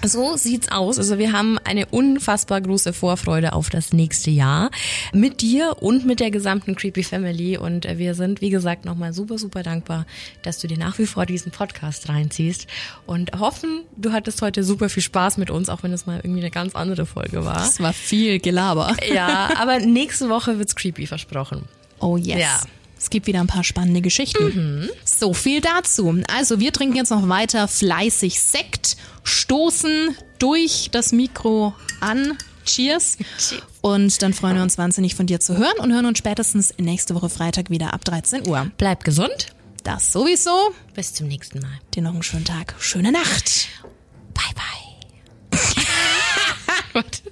[0.03, 0.99] So sieht's aus.
[0.99, 4.71] Also wir haben eine unfassbar große Vorfreude auf das nächste Jahr
[5.15, 9.39] mit dir und mit der gesamten Creepy Family und wir sind, wie gesagt, nochmal super,
[9.39, 10.05] super dankbar,
[10.43, 12.67] dass du dir nach wie vor diesen Podcast reinziehst
[13.07, 16.41] und hoffen, du hattest heute super viel Spaß mit uns, auch wenn es mal irgendwie
[16.41, 17.63] eine ganz andere Folge war.
[17.63, 18.95] Es war viel Gelaber.
[19.11, 21.65] Ja, aber nächste Woche wird's creepy versprochen.
[21.99, 22.39] Oh yes.
[22.39, 22.61] Ja.
[23.01, 24.45] Es gibt wieder ein paar spannende Geschichten.
[24.83, 24.91] Mhm.
[25.05, 26.23] So viel dazu.
[26.29, 32.37] Also wir trinken jetzt noch weiter fleißig Sekt, stoßen durch das Mikro an.
[32.67, 33.17] Cheers.
[33.39, 33.63] Cheers.
[33.81, 37.15] Und dann freuen wir uns wahnsinnig von dir zu hören und hören uns spätestens nächste
[37.15, 38.71] Woche Freitag wieder ab 13 Uhr.
[38.77, 39.55] Bleib gesund.
[39.83, 40.75] Das sowieso.
[40.95, 41.81] Bis zum nächsten Mal.
[41.95, 42.75] Dir noch einen schönen Tag.
[42.79, 43.69] Schöne Nacht.
[44.35, 44.55] Bye
[45.53, 47.03] bye.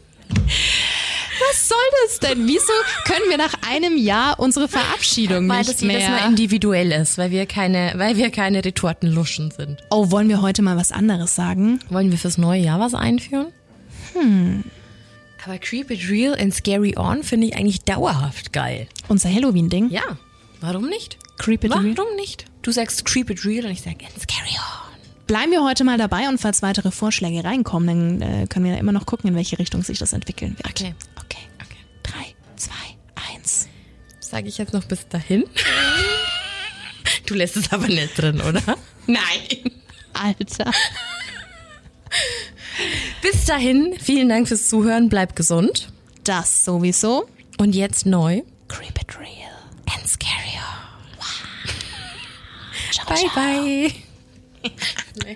[1.49, 2.47] Was soll das denn?
[2.47, 2.73] Wieso
[3.05, 5.95] können wir nach einem Jahr unsere Verabschiedung weil nicht das mehr?
[5.95, 9.83] Weil das jedes Mal individuell ist, weil wir keine, weil wir keine Retortenluschen sind.
[9.91, 11.81] Oh, wollen wir heute mal was anderes sagen?
[11.91, 13.49] Wollen wir fürs neue Jahr was einführen?
[14.15, 14.65] Hm.
[15.45, 18.87] Aber Creep It Real and Scary On finde ich eigentlich dauerhaft geil.
[19.09, 19.91] Unser Halloween-Ding?
[19.91, 20.03] Ja.
[20.61, 21.17] Warum nicht?
[21.39, 21.97] Creep It Warum Real?
[21.97, 22.45] Warum nicht?
[22.63, 24.88] Du sagst Creep It Real und ich sage Scary On.
[25.29, 28.93] Bleiben wir heute mal dabei und falls weitere Vorschläge reinkommen, dann äh, können wir immer
[28.93, 30.67] noch gucken, in welche Richtung sich das entwickeln wird.
[30.71, 30.95] Okay.
[31.23, 31.39] Okay.
[31.63, 31.85] okay.
[32.03, 33.69] Drei, zwei, eins.
[34.21, 35.45] Sage ich jetzt noch bis dahin?
[37.27, 38.63] Du lässt es aber nicht drin, oder?
[39.07, 39.71] Nein.
[40.15, 40.71] Alter.
[43.23, 45.91] Bis dahin, vielen Dank fürs Zuhören, bleib gesund.
[46.25, 47.29] Das sowieso.
[47.59, 48.43] Und jetzt neu.
[48.69, 49.53] Creep it real.
[49.95, 50.59] And scary.
[51.19, 51.27] Wow.
[52.93, 53.35] Ciao, bye, ciao.
[53.35, 54.08] bye.
[55.25, 55.35] 没。